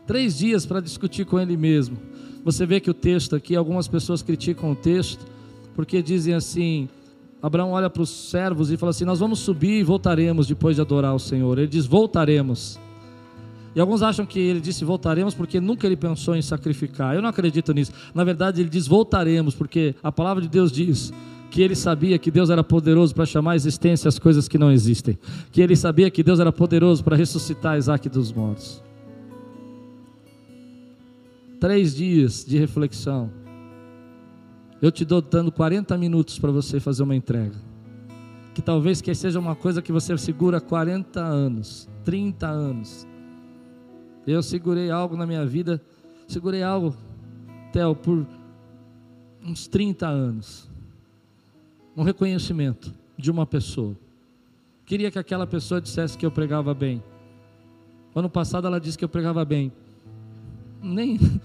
[0.07, 1.99] Três dias para discutir com ele mesmo
[2.47, 5.27] você vê que o texto aqui, algumas pessoas criticam o texto,
[5.75, 6.89] porque dizem assim:
[7.43, 10.81] Abraão olha para os servos e fala assim: Nós vamos subir e voltaremos depois de
[10.81, 11.59] adorar o Senhor.
[11.59, 12.79] Ele diz: Voltaremos.
[13.77, 17.15] E alguns acham que ele disse voltaremos porque nunca ele pensou em sacrificar.
[17.15, 17.93] Eu não acredito nisso.
[18.15, 21.13] Na verdade, ele diz voltaremos porque a palavra de Deus diz
[21.51, 24.73] que ele sabia que Deus era poderoso para chamar à existência as coisas que não
[24.73, 25.19] existem.
[25.53, 28.83] Que ele sabia que Deus era poderoso para ressuscitar Isaac dos mortos.
[31.61, 33.31] Três dias de reflexão.
[34.81, 37.57] Eu te dou dando 40 minutos para você fazer uma entrega.
[38.55, 43.07] Que talvez que seja uma coisa que você segura 40 anos, 30 anos.
[44.27, 45.81] Eu segurei algo na minha vida,
[46.27, 46.97] segurei algo,
[47.73, 48.27] Theo, por
[49.43, 50.69] uns 30 anos.
[51.97, 53.97] Um reconhecimento de uma pessoa.
[54.85, 57.03] Queria que aquela pessoa dissesse que eu pregava bem.
[58.15, 59.73] Ano passado ela disse que eu pregava bem.
[60.83, 61.19] Nem.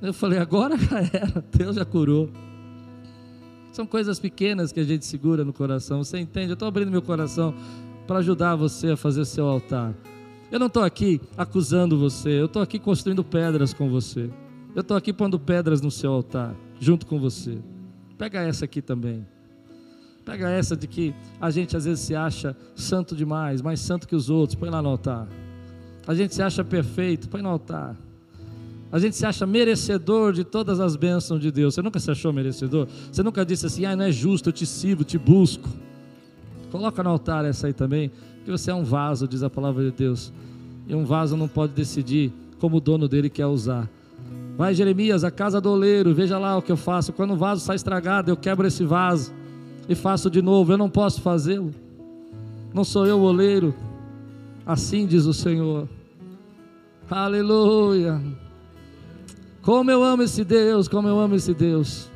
[0.00, 2.28] Eu falei, agora já era, Deus já curou.
[3.70, 6.02] São coisas pequenas que a gente segura no coração.
[6.02, 6.48] Você entende?
[6.48, 7.54] Eu estou abrindo meu coração
[8.04, 9.94] para ajudar você a fazer seu altar.
[10.52, 14.28] Eu não estou aqui acusando você, eu estou aqui construindo pedras com você.
[14.74, 17.58] Eu estou aqui pondo pedras no seu altar, junto com você.
[18.18, 19.26] Pega essa aqui também.
[20.26, 24.14] Pega essa de que a gente às vezes se acha santo demais, mais santo que
[24.14, 25.26] os outros, põe lá no altar.
[26.06, 27.96] A gente se acha perfeito, põe no altar.
[28.92, 31.72] A gente se acha merecedor de todas as bênçãos de Deus.
[31.72, 32.86] Você nunca se achou merecedor?
[33.10, 35.66] Você nunca disse assim, ah, não é justo, eu te sirvo, te busco.
[36.70, 38.10] Coloca no altar essa aí também,
[38.44, 40.32] que você é um vaso, diz a palavra de Deus.
[40.86, 43.88] E um vaso não pode decidir como o dono dele quer usar.
[44.56, 47.12] Vai, Jeremias, a casa do oleiro, veja lá o que eu faço.
[47.12, 49.32] Quando o vaso sai estragado, eu quebro esse vaso
[49.88, 50.72] e faço de novo.
[50.72, 51.72] Eu não posso fazê-lo.
[52.74, 53.74] Não sou eu o oleiro.
[54.66, 55.88] Assim diz o Senhor.
[57.10, 58.20] Aleluia.
[59.62, 62.10] Como eu amo esse Deus, como eu amo esse Deus.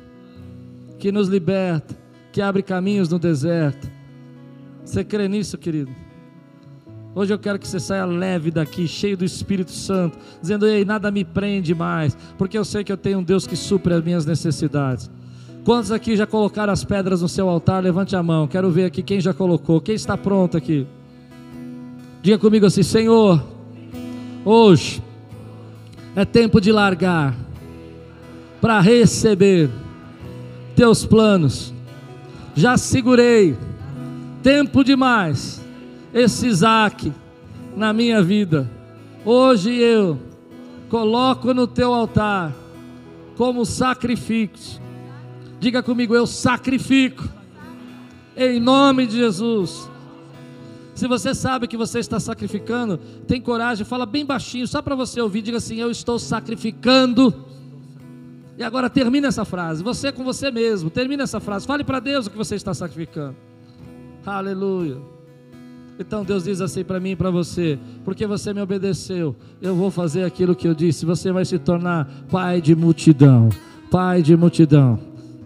[0.99, 1.97] Que nos liberta,
[2.33, 3.97] que abre caminhos no deserto
[4.87, 5.91] você crê nisso, querido?
[7.19, 11.11] Hoje eu quero que você saia leve daqui, cheio do Espírito Santo, dizendo: Ei, nada
[11.11, 14.27] me prende mais, porque eu sei que eu tenho um Deus que supre as minhas
[14.27, 15.11] necessidades.
[15.65, 17.83] Quantos aqui já colocaram as pedras no seu altar?
[17.83, 20.87] Levante a mão, quero ver aqui quem já colocou, quem está pronto aqui.
[22.21, 23.43] Diga comigo assim: Senhor,
[24.45, 25.03] hoje
[26.15, 27.35] é tempo de largar
[28.61, 29.71] para receber
[30.75, 31.73] teus planos.
[32.55, 33.57] Já segurei
[34.43, 35.65] tempo demais
[36.17, 37.13] esse Isaac
[37.77, 38.69] na minha vida.
[39.23, 40.19] Hoje eu
[40.89, 42.55] coloco no teu altar
[43.37, 44.81] como sacrifício.
[45.61, 47.23] Diga comigo, eu sacrifico
[48.35, 49.91] em nome de Jesus.
[50.95, 52.97] Se você sabe que você está sacrificando,
[53.29, 57.45] tem coragem, fala bem baixinho, só para você ouvir, diga assim: Eu estou sacrificando.
[58.57, 62.27] E agora termina essa frase, você com você mesmo, termina essa frase, fale para Deus
[62.27, 63.37] o que você está sacrificando.
[64.25, 65.16] Aleluia.
[65.99, 69.91] Então Deus diz assim para mim e para você: porque você me obedeceu, eu vou
[69.91, 71.07] fazer aquilo que eu disse.
[71.07, 73.49] Você vai se tornar pai de multidão.
[73.91, 74.99] Pai de multidão.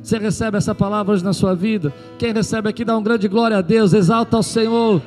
[0.03, 1.92] Você recebe essa palavra hoje na sua vida?
[2.18, 5.03] Quem recebe aqui dá um grande glória a Deus, exalta ao Senhor.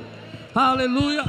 [0.53, 1.25] Aleluia.